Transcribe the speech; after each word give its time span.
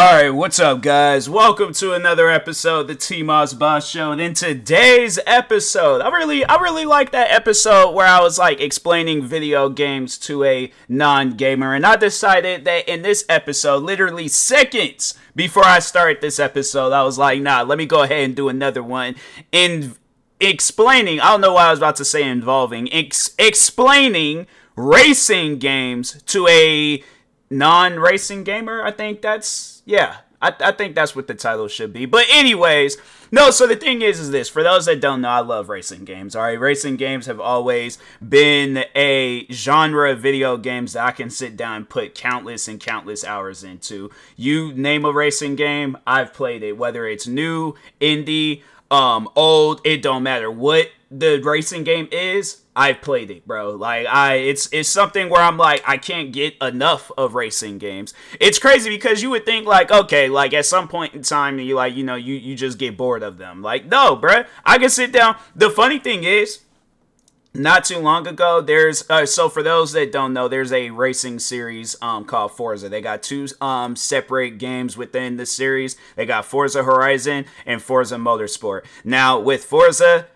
All 0.00 0.14
right, 0.14 0.30
what's 0.30 0.58
up, 0.58 0.80
guys? 0.80 1.28
Welcome 1.28 1.74
to 1.74 1.92
another 1.92 2.30
episode 2.30 2.80
of 2.80 2.86
the 2.88 2.94
T 2.94 3.22
Moss 3.22 3.52
Boss 3.52 3.86
Show. 3.86 4.12
And 4.12 4.18
in 4.18 4.32
today's 4.32 5.18
episode, 5.26 6.00
I 6.00 6.08
really, 6.08 6.42
I 6.42 6.56
really 6.56 6.86
like 6.86 7.12
that 7.12 7.30
episode 7.30 7.90
where 7.90 8.06
I 8.06 8.22
was 8.22 8.38
like 8.38 8.62
explaining 8.62 9.22
video 9.22 9.68
games 9.68 10.16
to 10.20 10.42
a 10.44 10.72
non-gamer, 10.88 11.74
and 11.74 11.84
I 11.84 11.96
decided 11.96 12.64
that 12.64 12.88
in 12.88 13.02
this 13.02 13.26
episode, 13.28 13.82
literally 13.82 14.26
seconds 14.26 15.18
before 15.36 15.66
I 15.66 15.80
start 15.80 16.22
this 16.22 16.40
episode, 16.40 16.94
I 16.94 17.02
was 17.02 17.18
like, 17.18 17.42
nah, 17.42 17.60
let 17.60 17.76
me 17.76 17.84
go 17.84 18.02
ahead 18.02 18.24
and 18.24 18.34
do 18.34 18.48
another 18.48 18.82
one 18.82 19.16
in 19.52 19.96
explaining. 20.40 21.20
I 21.20 21.32
don't 21.32 21.42
know 21.42 21.52
what 21.52 21.66
I 21.66 21.70
was 21.72 21.78
about 21.78 21.96
to 21.96 22.06
say 22.06 22.22
involving 22.22 22.90
ex- 22.90 23.34
explaining 23.38 24.46
racing 24.76 25.58
games 25.58 26.22
to 26.22 26.48
a 26.48 27.04
non-racing 27.50 28.44
gamer. 28.44 28.82
I 28.82 28.90
think 28.92 29.22
that's 29.22 29.82
yeah. 29.84 30.18
I, 30.42 30.54
I 30.60 30.72
think 30.72 30.94
that's 30.94 31.14
what 31.14 31.26
the 31.26 31.34
title 31.34 31.68
should 31.68 31.92
be. 31.92 32.06
But 32.06 32.24
anyways, 32.30 32.96
no. 33.30 33.50
So 33.50 33.66
the 33.66 33.76
thing 33.76 34.00
is, 34.00 34.18
is 34.18 34.30
this 34.30 34.48
for 34.48 34.62
those 34.62 34.86
that 34.86 35.00
don't 35.00 35.20
know, 35.20 35.28
I 35.28 35.40
love 35.40 35.68
racing 35.68 36.04
games. 36.04 36.34
All 36.34 36.42
right, 36.42 36.58
racing 36.58 36.96
games 36.96 37.26
have 37.26 37.40
always 37.40 37.98
been 38.26 38.84
a 38.94 39.46
genre 39.52 40.12
of 40.12 40.20
video 40.20 40.56
games 40.56 40.94
that 40.94 41.04
I 41.04 41.10
can 41.10 41.28
sit 41.28 41.56
down 41.56 41.76
and 41.76 41.88
put 41.88 42.14
countless 42.14 42.68
and 42.68 42.80
countless 42.80 43.22
hours 43.22 43.62
into. 43.62 44.10
You 44.36 44.72
name 44.72 45.04
a 45.04 45.12
racing 45.12 45.56
game, 45.56 45.98
I've 46.06 46.32
played 46.32 46.62
it. 46.62 46.78
Whether 46.78 47.06
it's 47.06 47.26
new, 47.26 47.74
indie, 48.00 48.62
um, 48.90 49.28
old, 49.36 49.82
it 49.84 50.00
don't 50.00 50.22
matter 50.22 50.50
what 50.50 50.88
the 51.10 51.40
racing 51.42 51.84
game 51.84 52.08
is. 52.10 52.62
I've 52.80 53.02
played 53.02 53.30
it, 53.30 53.46
bro. 53.46 53.72
Like 53.72 54.06
I, 54.06 54.36
it's 54.36 54.66
it's 54.72 54.88
something 54.88 55.28
where 55.28 55.42
I'm 55.42 55.58
like 55.58 55.82
I 55.86 55.98
can't 55.98 56.32
get 56.32 56.56
enough 56.62 57.12
of 57.18 57.34
racing 57.34 57.76
games. 57.76 58.14
It's 58.40 58.58
crazy 58.58 58.88
because 58.88 59.20
you 59.20 59.28
would 59.28 59.44
think 59.44 59.66
like 59.66 59.90
okay, 59.90 60.30
like 60.30 60.54
at 60.54 60.64
some 60.64 60.88
point 60.88 61.12
in 61.12 61.20
time 61.20 61.58
you 61.58 61.74
like 61.74 61.94
you 61.94 62.04
know 62.04 62.14
you 62.14 62.36
you 62.36 62.56
just 62.56 62.78
get 62.78 62.96
bored 62.96 63.22
of 63.22 63.36
them. 63.36 63.60
Like 63.60 63.84
no, 63.84 64.16
bro. 64.16 64.44
I 64.64 64.78
can 64.78 64.88
sit 64.88 65.12
down. 65.12 65.36
The 65.54 65.68
funny 65.68 65.98
thing 65.98 66.24
is, 66.24 66.60
not 67.52 67.84
too 67.84 67.98
long 67.98 68.26
ago 68.26 68.62
there's 68.62 69.04
uh, 69.10 69.26
so 69.26 69.50
for 69.50 69.62
those 69.62 69.92
that 69.92 70.10
don't 70.10 70.32
know 70.32 70.48
there's 70.48 70.72
a 70.72 70.88
racing 70.88 71.38
series 71.38 71.96
um, 72.00 72.24
called 72.24 72.52
forza 72.52 72.88
they 72.88 73.00
got 73.00 73.22
two 73.22 73.46
um, 73.60 73.96
separate 73.96 74.56
games 74.56 74.96
within 74.96 75.36
the 75.36 75.44
series 75.44 75.96
they 76.14 76.24
got 76.24 76.44
forza 76.44 76.84
horizon 76.84 77.44
and 77.66 77.82
forza 77.82 78.16
motorsport 78.16 78.82
now 79.04 79.38
with 79.38 79.64
forza 79.64 80.28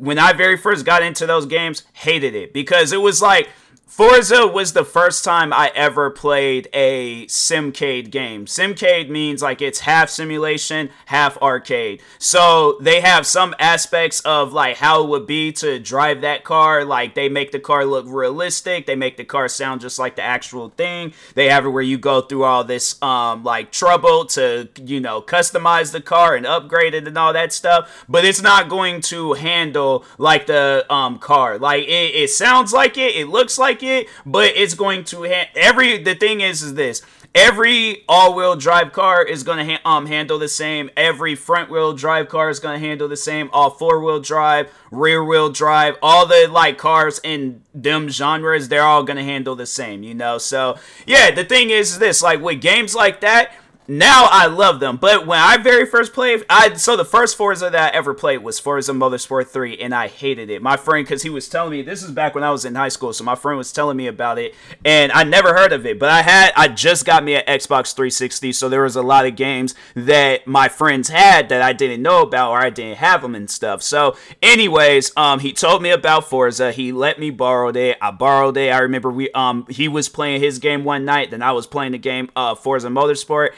when 0.00 0.18
i 0.18 0.32
very 0.32 0.56
first 0.56 0.84
got 0.84 1.02
into 1.02 1.26
those 1.26 1.46
games 1.46 1.82
hated 1.92 2.34
it 2.34 2.52
because 2.52 2.92
it 2.92 2.96
was 2.96 3.20
like 3.20 3.48
Forza 3.90 4.46
was 4.46 4.72
the 4.72 4.84
first 4.84 5.24
time 5.24 5.52
I 5.52 5.72
ever 5.74 6.10
played 6.10 6.68
a 6.72 7.26
simcade 7.26 8.12
game. 8.12 8.46
Simcade 8.46 9.10
means 9.10 9.42
like 9.42 9.60
it's 9.60 9.80
half 9.80 10.08
simulation, 10.08 10.90
half 11.06 11.36
arcade. 11.38 12.00
So 12.16 12.78
they 12.80 13.00
have 13.00 13.26
some 13.26 13.52
aspects 13.58 14.20
of 14.20 14.52
like 14.52 14.76
how 14.76 15.02
it 15.02 15.08
would 15.08 15.26
be 15.26 15.50
to 15.54 15.80
drive 15.80 16.20
that 16.20 16.44
car. 16.44 16.84
Like 16.84 17.16
they 17.16 17.28
make 17.28 17.50
the 17.50 17.58
car 17.58 17.84
look 17.84 18.06
realistic. 18.08 18.86
They 18.86 18.94
make 18.94 19.16
the 19.16 19.24
car 19.24 19.48
sound 19.48 19.80
just 19.80 19.98
like 19.98 20.14
the 20.14 20.22
actual 20.22 20.68
thing. 20.68 21.12
They 21.34 21.50
have 21.50 21.66
it 21.66 21.70
where 21.70 21.82
you 21.82 21.98
go 21.98 22.20
through 22.20 22.44
all 22.44 22.62
this 22.62 23.02
um 23.02 23.42
like 23.42 23.72
trouble 23.72 24.24
to 24.26 24.68
you 24.82 25.00
know 25.00 25.20
customize 25.20 25.90
the 25.90 26.00
car 26.00 26.36
and 26.36 26.46
upgrade 26.46 26.94
it 26.94 27.08
and 27.08 27.18
all 27.18 27.32
that 27.32 27.52
stuff. 27.52 28.04
But 28.08 28.24
it's 28.24 28.40
not 28.40 28.68
going 28.68 29.00
to 29.02 29.32
handle 29.32 30.04
like 30.16 30.46
the 30.46 30.86
um 30.88 31.18
car. 31.18 31.58
Like 31.58 31.88
it, 31.88 32.14
it 32.14 32.30
sounds 32.30 32.72
like 32.72 32.96
it. 32.96 33.16
It 33.16 33.26
looks 33.26 33.58
like 33.58 33.79
it, 33.82 34.08
but 34.24 34.52
it's 34.56 34.74
going 34.74 35.04
to 35.04 35.24
ha- 35.24 35.50
every 35.54 36.02
the 36.02 36.14
thing 36.14 36.40
is 36.40 36.62
is 36.62 36.74
this. 36.74 37.02
Every 37.32 38.02
all-wheel 38.08 38.56
drive 38.56 38.92
car 38.92 39.22
is 39.22 39.44
going 39.44 39.64
to 39.64 39.74
ha- 39.74 39.80
um 39.84 40.06
handle 40.06 40.38
the 40.38 40.48
same. 40.48 40.90
Every 40.96 41.36
front-wheel 41.36 41.92
drive 41.92 42.28
car 42.28 42.50
is 42.50 42.58
going 42.58 42.80
to 42.80 42.84
handle 42.84 43.06
the 43.06 43.16
same. 43.16 43.48
All 43.52 43.70
four-wheel 43.70 44.20
drive 44.20 44.68
rear-wheel 44.90 45.50
drive 45.50 45.96
all 46.02 46.26
the 46.26 46.48
like 46.50 46.76
cars 46.76 47.20
in 47.22 47.62
them 47.72 48.08
genres 48.08 48.68
they're 48.68 48.82
all 48.82 49.04
going 49.04 49.16
to 49.16 49.22
handle 49.22 49.54
the 49.54 49.66
same 49.66 50.02
you 50.02 50.14
know? 50.14 50.38
So 50.38 50.76
yeah 51.06 51.30
the 51.30 51.44
thing 51.44 51.70
is 51.70 52.00
this. 52.00 52.22
Like 52.22 52.40
with 52.40 52.60
games 52.60 52.94
like 52.94 53.20
that 53.20 53.52
now 53.90 54.28
I 54.30 54.46
love 54.46 54.78
them. 54.78 54.98
But 54.98 55.26
when 55.26 55.40
I 55.40 55.56
very 55.56 55.84
first 55.84 56.12
played, 56.12 56.44
I 56.48 56.74
so 56.74 56.96
the 56.96 57.04
first 57.04 57.36
Forza 57.36 57.70
that 57.70 57.92
I 57.92 57.96
ever 57.96 58.14
played 58.14 58.38
was 58.38 58.60
Forza 58.60 58.92
Motorsport 58.92 59.48
3, 59.48 59.78
and 59.78 59.92
I 59.92 60.06
hated 60.06 60.48
it. 60.48 60.62
My 60.62 60.76
friend, 60.76 61.04
because 61.04 61.24
he 61.24 61.30
was 61.30 61.48
telling 61.48 61.72
me 61.72 61.82
this 61.82 62.04
is 62.04 62.12
back 62.12 62.36
when 62.36 62.44
I 62.44 62.52
was 62.52 62.64
in 62.64 62.76
high 62.76 62.88
school, 62.88 63.12
so 63.12 63.24
my 63.24 63.34
friend 63.34 63.58
was 63.58 63.72
telling 63.72 63.96
me 63.96 64.06
about 64.06 64.38
it, 64.38 64.54
and 64.84 65.10
I 65.10 65.24
never 65.24 65.54
heard 65.54 65.72
of 65.72 65.86
it. 65.86 65.98
But 65.98 66.08
I 66.08 66.22
had, 66.22 66.52
I 66.54 66.68
just 66.68 67.04
got 67.04 67.24
me 67.24 67.34
an 67.34 67.42
Xbox 67.48 67.92
360, 67.92 68.52
so 68.52 68.68
there 68.68 68.82
was 68.82 68.94
a 68.94 69.02
lot 69.02 69.26
of 69.26 69.34
games 69.34 69.74
that 69.96 70.46
my 70.46 70.68
friends 70.68 71.08
had 71.08 71.48
that 71.48 71.60
I 71.60 71.72
didn't 71.72 72.00
know 72.00 72.22
about 72.22 72.52
or 72.52 72.58
I 72.58 72.70
didn't 72.70 72.98
have 72.98 73.22
them 73.22 73.34
and 73.34 73.50
stuff. 73.50 73.82
So, 73.82 74.16
anyways, 74.40 75.10
um, 75.16 75.40
he 75.40 75.52
told 75.52 75.82
me 75.82 75.90
about 75.90 76.28
Forza. 76.28 76.70
He 76.70 76.92
let 76.92 77.18
me 77.18 77.30
borrow 77.30 77.70
it. 77.70 77.98
I 78.00 78.12
borrowed 78.12 78.56
it. 78.56 78.72
I 78.72 78.78
remember 78.78 79.10
we, 79.10 79.32
um, 79.32 79.66
he 79.68 79.88
was 79.88 80.08
playing 80.08 80.40
his 80.40 80.60
game 80.60 80.84
one 80.84 81.04
night, 81.04 81.32
then 81.32 81.42
I 81.42 81.50
was 81.50 81.66
playing 81.66 81.90
the 81.90 81.98
game, 81.98 82.30
uh, 82.36 82.54
Forza 82.54 82.86
Motorsport 82.86 83.50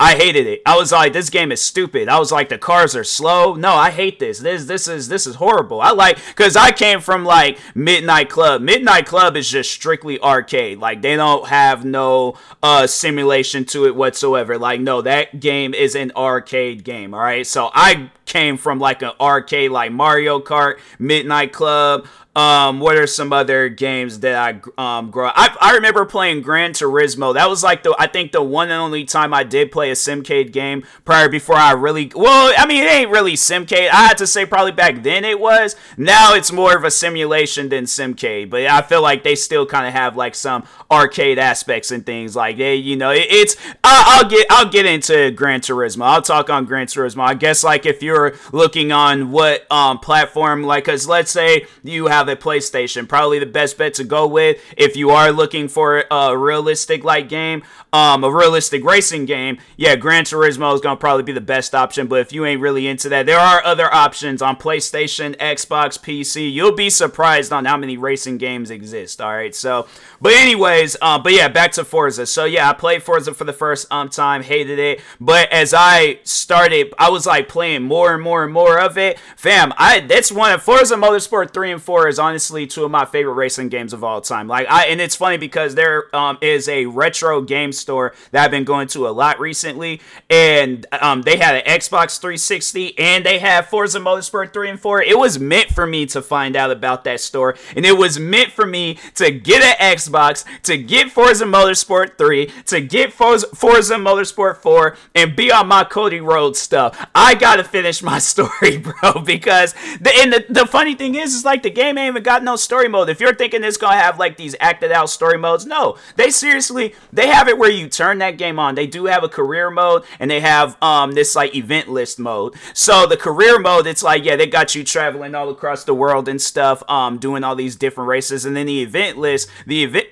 I 0.00 0.14
hated 0.14 0.46
it. 0.46 0.62
I 0.64 0.76
was 0.76 0.92
like, 0.92 1.12
this 1.12 1.28
game 1.28 1.50
is 1.50 1.60
stupid. 1.60 2.08
I 2.08 2.20
was 2.20 2.30
like, 2.30 2.50
the 2.50 2.58
cars 2.58 2.94
are 2.94 3.02
slow. 3.02 3.54
No, 3.54 3.72
I 3.72 3.90
hate 3.90 4.20
this. 4.20 4.38
This 4.38 4.66
this 4.66 4.86
is 4.86 5.08
this 5.08 5.26
is 5.26 5.34
horrible. 5.36 5.80
I 5.80 5.90
like 5.90 6.24
because 6.28 6.54
I 6.54 6.70
came 6.70 7.00
from 7.00 7.24
like 7.24 7.58
Midnight 7.74 8.30
Club. 8.30 8.62
Midnight 8.62 9.06
Club 9.06 9.36
is 9.36 9.50
just 9.50 9.72
strictly 9.72 10.20
arcade. 10.20 10.78
Like 10.78 11.02
they 11.02 11.16
don't 11.16 11.48
have 11.48 11.84
no 11.84 12.38
uh 12.62 12.86
simulation 12.86 13.64
to 13.66 13.86
it 13.86 13.96
whatsoever. 13.96 14.56
Like 14.56 14.80
no, 14.80 15.02
that 15.02 15.40
game 15.40 15.74
is 15.74 15.96
an 15.96 16.12
arcade 16.14 16.84
game. 16.84 17.12
All 17.12 17.20
right, 17.20 17.46
so 17.46 17.70
I 17.74 18.12
came 18.28 18.56
from 18.56 18.78
like 18.78 19.02
an 19.02 19.12
arcade 19.20 19.70
like 19.70 19.90
Mario 19.90 20.38
Kart, 20.38 20.78
Midnight 20.98 21.52
Club, 21.52 22.06
um, 22.38 22.78
what 22.78 22.96
are 22.96 23.08
some 23.08 23.32
other 23.32 23.68
games 23.68 24.20
that 24.20 24.36
I 24.36 24.60
um 24.80 25.10
grow? 25.10 25.28
I 25.34 25.56
I 25.60 25.74
remember 25.74 26.04
playing 26.04 26.42
Gran 26.42 26.70
Turismo. 26.70 27.34
That 27.34 27.50
was 27.50 27.64
like 27.64 27.82
the 27.82 27.96
I 27.98 28.06
think 28.06 28.30
the 28.30 28.42
one 28.42 28.70
and 28.70 28.80
only 28.80 29.04
time 29.04 29.34
I 29.34 29.42
did 29.42 29.72
play 29.72 29.90
a 29.90 29.94
Simcade 29.94 30.52
game 30.52 30.84
prior 31.04 31.28
before 31.28 31.56
I 31.56 31.72
really 31.72 32.12
well. 32.14 32.54
I 32.56 32.64
mean, 32.64 32.84
it 32.84 32.92
ain't 32.92 33.10
really 33.10 33.32
Simcade. 33.32 33.90
I 33.90 34.06
had 34.06 34.18
to 34.18 34.26
say 34.26 34.46
probably 34.46 34.70
back 34.70 35.02
then 35.02 35.24
it 35.24 35.40
was. 35.40 35.74
Now 35.96 36.34
it's 36.34 36.52
more 36.52 36.76
of 36.76 36.84
a 36.84 36.92
simulation 36.92 37.70
than 37.70 37.84
Simcade. 37.86 38.50
But 38.50 38.66
I 38.66 38.82
feel 38.82 39.02
like 39.02 39.24
they 39.24 39.34
still 39.34 39.66
kind 39.66 39.88
of 39.88 39.92
have 39.92 40.16
like 40.16 40.36
some 40.36 40.62
arcade 40.92 41.40
aspects 41.40 41.90
and 41.90 42.06
things 42.06 42.36
like 42.36 42.58
they, 42.58 42.76
you 42.76 42.94
know, 42.94 43.10
it, 43.10 43.26
it's. 43.30 43.56
I'll, 43.82 44.22
I'll 44.22 44.30
get 44.30 44.46
I'll 44.48 44.68
get 44.68 44.86
into 44.86 45.32
Gran 45.32 45.60
Turismo. 45.60 46.02
I'll 46.02 46.22
talk 46.22 46.50
on 46.50 46.66
Gran 46.66 46.86
Turismo. 46.86 47.22
I 47.22 47.34
guess 47.34 47.64
like 47.64 47.84
if 47.84 48.00
you're 48.00 48.17
looking 48.52 48.92
on 48.92 49.30
what 49.30 49.70
um 49.72 49.98
platform, 49.98 50.62
like, 50.62 50.84
cause 50.84 51.06
let's 51.06 51.30
say 51.30 51.66
you 51.82 52.06
have 52.06 52.18
have 52.18 52.28
a 52.28 52.36
PlayStation. 52.36 53.08
Probably 53.08 53.38
the 53.38 53.46
best 53.46 53.78
bet 53.78 53.94
to 53.94 54.04
go 54.04 54.26
with 54.26 54.60
if 54.76 54.96
you 54.96 55.10
are 55.10 55.30
looking 55.30 55.68
for 55.68 56.04
a 56.10 56.36
realistic 56.36 57.04
like 57.04 57.28
game, 57.28 57.62
um, 57.92 58.24
a 58.24 58.30
realistic 58.30 58.84
racing 58.84 59.24
game. 59.24 59.58
Yeah, 59.76 59.96
Gran 59.96 60.24
Turismo 60.24 60.74
is 60.74 60.80
gonna 60.80 60.96
probably 60.96 61.22
be 61.22 61.32
the 61.32 61.40
best 61.40 61.74
option. 61.74 62.08
But 62.08 62.20
if 62.20 62.32
you 62.32 62.44
ain't 62.44 62.60
really 62.60 62.86
into 62.86 63.08
that, 63.10 63.26
there 63.26 63.38
are 63.38 63.64
other 63.64 63.92
options 63.92 64.42
on 64.42 64.56
PlayStation, 64.56 65.36
Xbox, 65.36 65.98
PC. 65.98 66.52
You'll 66.52 66.74
be 66.74 66.90
surprised 66.90 67.52
on 67.52 67.64
how 67.64 67.76
many 67.76 67.96
racing 67.96 68.38
games 68.38 68.70
exist. 68.70 69.20
All 69.20 69.32
right, 69.32 69.54
so 69.54 69.86
but 70.20 70.32
anyways, 70.32 70.96
uh, 71.00 71.18
but 71.18 71.32
yeah, 71.32 71.48
back 71.48 71.72
to 71.72 71.84
Forza. 71.84 72.26
So 72.26 72.44
yeah, 72.44 72.68
I 72.68 72.72
played 72.72 73.02
Forza 73.02 73.32
for 73.32 73.44
the 73.44 73.52
first 73.52 73.90
um 73.92 74.08
time, 74.08 74.42
hated 74.42 74.78
it. 74.78 75.00
But 75.20 75.50
as 75.52 75.72
I 75.72 76.18
started, 76.24 76.92
I 76.98 77.10
was 77.10 77.26
like 77.26 77.48
playing 77.48 77.84
more 77.84 78.07
and 78.14 78.22
more 78.22 78.44
and 78.44 78.52
more 78.52 78.78
of 78.78 78.98
it. 78.98 79.18
Fam, 79.36 79.72
I 79.76 80.00
that's 80.00 80.32
one 80.32 80.52
of 80.52 80.62
Forza 80.62 80.96
Motorsport 80.96 81.52
three 81.52 81.72
and 81.72 81.82
four 81.82 82.08
is 82.08 82.18
honestly 82.18 82.66
two 82.66 82.84
of 82.84 82.90
my 82.90 83.04
favorite 83.04 83.34
racing 83.34 83.68
games 83.68 83.92
of 83.92 84.04
all 84.04 84.20
time. 84.20 84.48
Like 84.48 84.68
I 84.68 84.86
and 84.86 85.00
it's 85.00 85.16
funny 85.16 85.36
because 85.36 85.74
there 85.74 86.14
um, 86.14 86.38
is 86.40 86.68
a 86.68 86.86
retro 86.86 87.40
game 87.42 87.72
store 87.72 88.14
that 88.30 88.44
I've 88.44 88.50
been 88.50 88.64
going 88.64 88.88
to 88.88 89.08
a 89.08 89.10
lot 89.10 89.40
recently, 89.40 90.00
and 90.28 90.86
um, 91.00 91.22
they 91.22 91.36
had 91.36 91.56
an 91.56 91.62
Xbox 91.62 92.18
360 92.20 92.98
and 92.98 93.24
they 93.24 93.38
have 93.38 93.66
Forza 93.66 93.98
Motorsport 94.00 94.52
3 94.52 94.70
and 94.70 94.80
4. 94.80 95.02
It 95.02 95.18
was 95.18 95.38
meant 95.38 95.68
for 95.68 95.86
me 95.86 96.06
to 96.06 96.22
find 96.22 96.56
out 96.56 96.70
about 96.70 97.04
that 97.04 97.20
store, 97.20 97.56
and 97.76 97.84
it 97.84 97.96
was 97.96 98.18
meant 98.18 98.52
for 98.52 98.66
me 98.66 98.98
to 99.14 99.30
get 99.30 99.62
an 99.62 99.96
Xbox, 99.96 100.44
to 100.62 100.76
get 100.76 101.10
Forza 101.10 101.44
Motorsport 101.44 102.18
3, 102.18 102.46
to 102.66 102.80
get 102.80 103.12
Forza, 103.12 103.46
Forza 103.48 103.94
Motorsport 103.94 104.56
4, 104.58 104.96
and 105.14 105.36
be 105.36 105.52
on 105.52 105.68
my 105.68 105.84
Cody 105.84 106.20
Rhodes 106.20 106.58
stuff. 106.58 107.08
I 107.14 107.34
gotta 107.34 107.64
finish 107.64 107.97
my 108.02 108.18
story, 108.32 108.78
bro, 108.78 109.22
because 109.24 109.74
the 110.00 110.10
and 110.16 110.32
the, 110.32 110.44
the 110.48 110.66
funny 110.66 110.94
thing 110.94 111.14
is, 111.14 111.34
is 111.34 111.44
like 111.44 111.62
the 111.62 111.70
game 111.70 111.98
ain't 111.98 112.12
even 112.12 112.22
got 112.22 112.42
no 112.42 112.56
story 112.56 112.88
mode. 112.88 113.08
If 113.08 113.20
you're 113.20 113.34
thinking 113.34 113.64
it's 113.64 113.76
gonna 113.76 113.96
have 113.96 114.18
like 114.18 114.36
these 114.36 114.54
acted 114.60 114.92
out 114.92 115.10
story 115.10 115.38
modes, 115.38 115.66
no. 115.66 115.96
They 116.16 116.30
seriously 116.30 116.94
they 117.12 117.28
have 117.28 117.48
it 117.48 117.58
where 117.58 117.70
you 117.70 117.88
turn 117.88 118.18
that 118.18 118.38
game 118.38 118.58
on. 118.58 118.74
They 118.74 118.86
do 118.86 119.06
have 119.06 119.24
a 119.24 119.28
career 119.28 119.70
mode 119.70 120.04
and 120.18 120.30
they 120.30 120.40
have 120.40 120.80
um 120.82 121.12
this 121.12 121.34
like 121.34 121.54
event 121.54 121.88
list 121.88 122.18
mode. 122.18 122.54
So 122.74 123.06
the 123.06 123.16
career 123.16 123.58
mode, 123.58 123.86
it's 123.86 124.02
like 124.02 124.24
yeah, 124.24 124.36
they 124.36 124.46
got 124.46 124.74
you 124.74 124.84
traveling 124.84 125.34
all 125.34 125.48
across 125.50 125.84
the 125.84 125.94
world 125.94 126.28
and 126.28 126.40
stuff, 126.40 126.82
um, 126.88 127.18
doing 127.18 127.44
all 127.44 127.54
these 127.54 127.76
different 127.76 128.08
races. 128.08 128.44
And 128.44 128.56
then 128.56 128.66
the 128.66 128.82
event 128.82 129.18
list, 129.18 129.48
the 129.66 129.82
event 129.84 130.08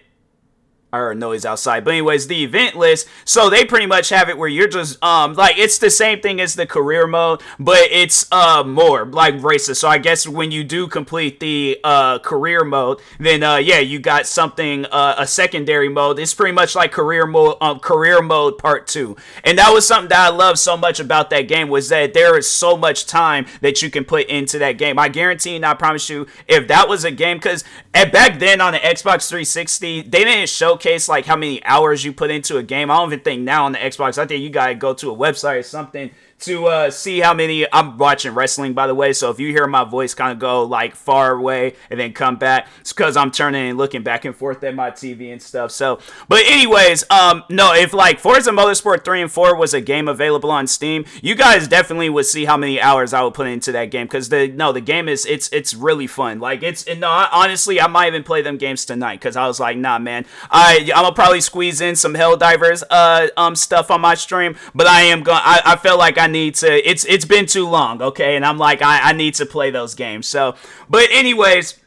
or 1.00 1.14
noise 1.14 1.44
outside. 1.44 1.84
But 1.84 1.92
anyways, 1.92 2.26
the 2.26 2.44
event 2.44 2.76
list. 2.76 3.08
So 3.24 3.50
they 3.50 3.64
pretty 3.64 3.86
much 3.86 4.08
have 4.10 4.28
it 4.28 4.38
where 4.38 4.48
you're 4.48 4.68
just 4.68 5.02
um 5.02 5.34
like 5.34 5.58
it's 5.58 5.78
the 5.78 5.90
same 5.90 6.20
thing 6.20 6.40
as 6.40 6.54
the 6.54 6.66
career 6.66 7.06
mode, 7.06 7.42
but 7.58 7.88
it's 7.90 8.26
uh 8.32 8.62
more 8.64 9.04
like 9.06 9.42
races. 9.42 9.78
So 9.78 9.88
I 9.88 9.98
guess 9.98 10.26
when 10.26 10.50
you 10.50 10.64
do 10.64 10.86
complete 10.86 11.40
the 11.40 11.78
uh 11.84 12.18
career 12.20 12.64
mode, 12.64 13.00
then 13.18 13.42
uh 13.42 13.56
yeah, 13.56 13.78
you 13.78 13.98
got 13.98 14.26
something 14.26 14.86
uh, 14.86 15.16
a 15.18 15.26
secondary 15.26 15.88
mode. 15.88 16.18
It's 16.18 16.34
pretty 16.34 16.52
much 16.52 16.74
like 16.74 16.92
career 16.92 17.26
mode 17.26 17.56
um 17.60 17.78
career 17.80 18.22
mode 18.22 18.58
part 18.58 18.86
2. 18.86 19.16
And 19.44 19.58
that 19.58 19.72
was 19.72 19.86
something 19.86 20.08
that 20.08 20.26
I 20.26 20.28
love 20.34 20.58
so 20.58 20.76
much 20.76 21.00
about 21.00 21.30
that 21.30 21.42
game 21.42 21.68
was 21.68 21.88
that 21.88 22.14
there 22.14 22.36
is 22.38 22.48
so 22.48 22.76
much 22.76 23.06
time 23.06 23.46
that 23.60 23.82
you 23.82 23.90
can 23.90 24.04
put 24.04 24.26
into 24.26 24.58
that 24.58 24.72
game. 24.72 24.98
I 24.98 25.08
guarantee 25.08 25.56
and 25.56 25.66
I 25.66 25.74
promise 25.74 26.08
you 26.08 26.26
if 26.46 26.68
that 26.68 26.88
was 26.88 27.04
a 27.04 27.10
game 27.10 27.40
cuz 27.40 27.64
back 27.92 28.38
then 28.38 28.60
on 28.60 28.72
the 28.72 28.78
Xbox 28.78 29.28
360, 29.28 30.02
they 30.02 30.24
didn't 30.24 30.48
showcase 30.48 30.85
showcase 30.86 31.08
like 31.08 31.26
how 31.26 31.36
many 31.36 31.64
hours 31.64 32.04
you 32.04 32.12
put 32.12 32.30
into 32.30 32.58
a 32.58 32.62
game. 32.62 32.90
I 32.90 32.96
don't 32.96 33.08
even 33.08 33.20
think 33.20 33.42
now 33.42 33.64
on 33.64 33.72
the 33.72 33.78
Xbox. 33.78 34.18
I 34.18 34.26
think 34.26 34.42
you 34.42 34.50
gotta 34.50 34.74
go 34.74 34.94
to 34.94 35.10
a 35.10 35.16
website 35.16 35.58
or 35.58 35.62
something 35.62 36.10
to 36.38 36.66
uh, 36.66 36.90
see 36.90 37.20
how 37.20 37.32
many 37.32 37.66
I'm 37.72 37.96
watching 37.96 38.34
wrestling 38.34 38.74
by 38.74 38.86
the 38.86 38.94
way. 38.94 39.12
So 39.12 39.30
if 39.30 39.40
you 39.40 39.48
hear 39.48 39.66
my 39.66 39.84
voice 39.84 40.14
kind 40.14 40.32
of 40.32 40.38
go 40.38 40.64
like 40.64 40.94
far 40.94 41.32
away 41.32 41.74
and 41.90 41.98
then 41.98 42.12
come 42.12 42.36
back, 42.36 42.68
it's 42.80 42.92
because 42.92 43.16
I'm 43.16 43.30
turning 43.30 43.70
and 43.70 43.78
looking 43.78 44.02
back 44.02 44.24
and 44.24 44.36
forth 44.36 44.62
at 44.64 44.74
my 44.74 44.90
TV 44.90 45.32
and 45.32 45.40
stuff. 45.40 45.70
So, 45.70 45.98
but 46.28 46.42
anyways, 46.46 47.04
um, 47.10 47.44
no, 47.48 47.74
if 47.74 47.92
like 47.92 48.18
Forza 48.18 48.50
Motorsport 48.50 49.04
three 49.04 49.22
and 49.22 49.32
four 49.32 49.56
was 49.56 49.72
a 49.72 49.80
game 49.80 50.08
available 50.08 50.50
on 50.50 50.66
Steam, 50.66 51.04
you 51.22 51.34
guys 51.34 51.68
definitely 51.68 52.10
would 52.10 52.26
see 52.26 52.44
how 52.44 52.56
many 52.56 52.80
hours 52.80 53.14
I 53.14 53.22
would 53.22 53.34
put 53.34 53.46
into 53.46 53.72
that 53.72 53.86
game 53.86 54.06
because 54.06 54.28
the 54.28 54.48
no, 54.48 54.72
the 54.72 54.80
game 54.80 55.08
is 55.08 55.24
it's 55.26 55.48
it's 55.52 55.74
really 55.74 56.06
fun. 56.06 56.38
Like 56.38 56.62
it's 56.62 56.86
no, 56.86 57.08
honestly, 57.32 57.80
I 57.80 57.86
might 57.86 58.08
even 58.08 58.22
play 58.22 58.42
them 58.42 58.58
games 58.58 58.84
tonight 58.84 59.20
because 59.20 59.36
I 59.36 59.46
was 59.46 59.58
like, 59.58 59.78
nah, 59.78 59.98
man, 59.98 60.26
I 60.50 60.80
I'm 60.94 61.02
gonna 61.02 61.14
probably 61.14 61.40
squeeze 61.40 61.80
in 61.80 61.96
some 61.96 62.14
Helldivers 62.14 62.82
uh 62.90 63.28
um 63.36 63.56
stuff 63.56 63.90
on 63.90 64.00
my 64.00 64.14
stream, 64.14 64.56
but 64.74 64.86
I 64.86 65.02
am 65.02 65.22
going. 65.22 65.40
I 65.42 65.62
I 65.64 65.76
feel 65.76 65.96
like 65.96 66.18
I 66.18 66.25
I 66.26 66.28
need 66.28 66.56
to. 66.56 66.90
It's 66.90 67.04
it's 67.04 67.24
been 67.24 67.46
too 67.46 67.68
long, 67.68 68.02
okay, 68.02 68.34
and 68.34 68.44
I'm 68.44 68.58
like 68.58 68.82
I, 68.82 69.10
I 69.10 69.12
need 69.12 69.34
to 69.34 69.46
play 69.46 69.70
those 69.70 69.94
games. 69.94 70.26
So, 70.26 70.56
but 70.90 71.06
anyways, 71.12 71.78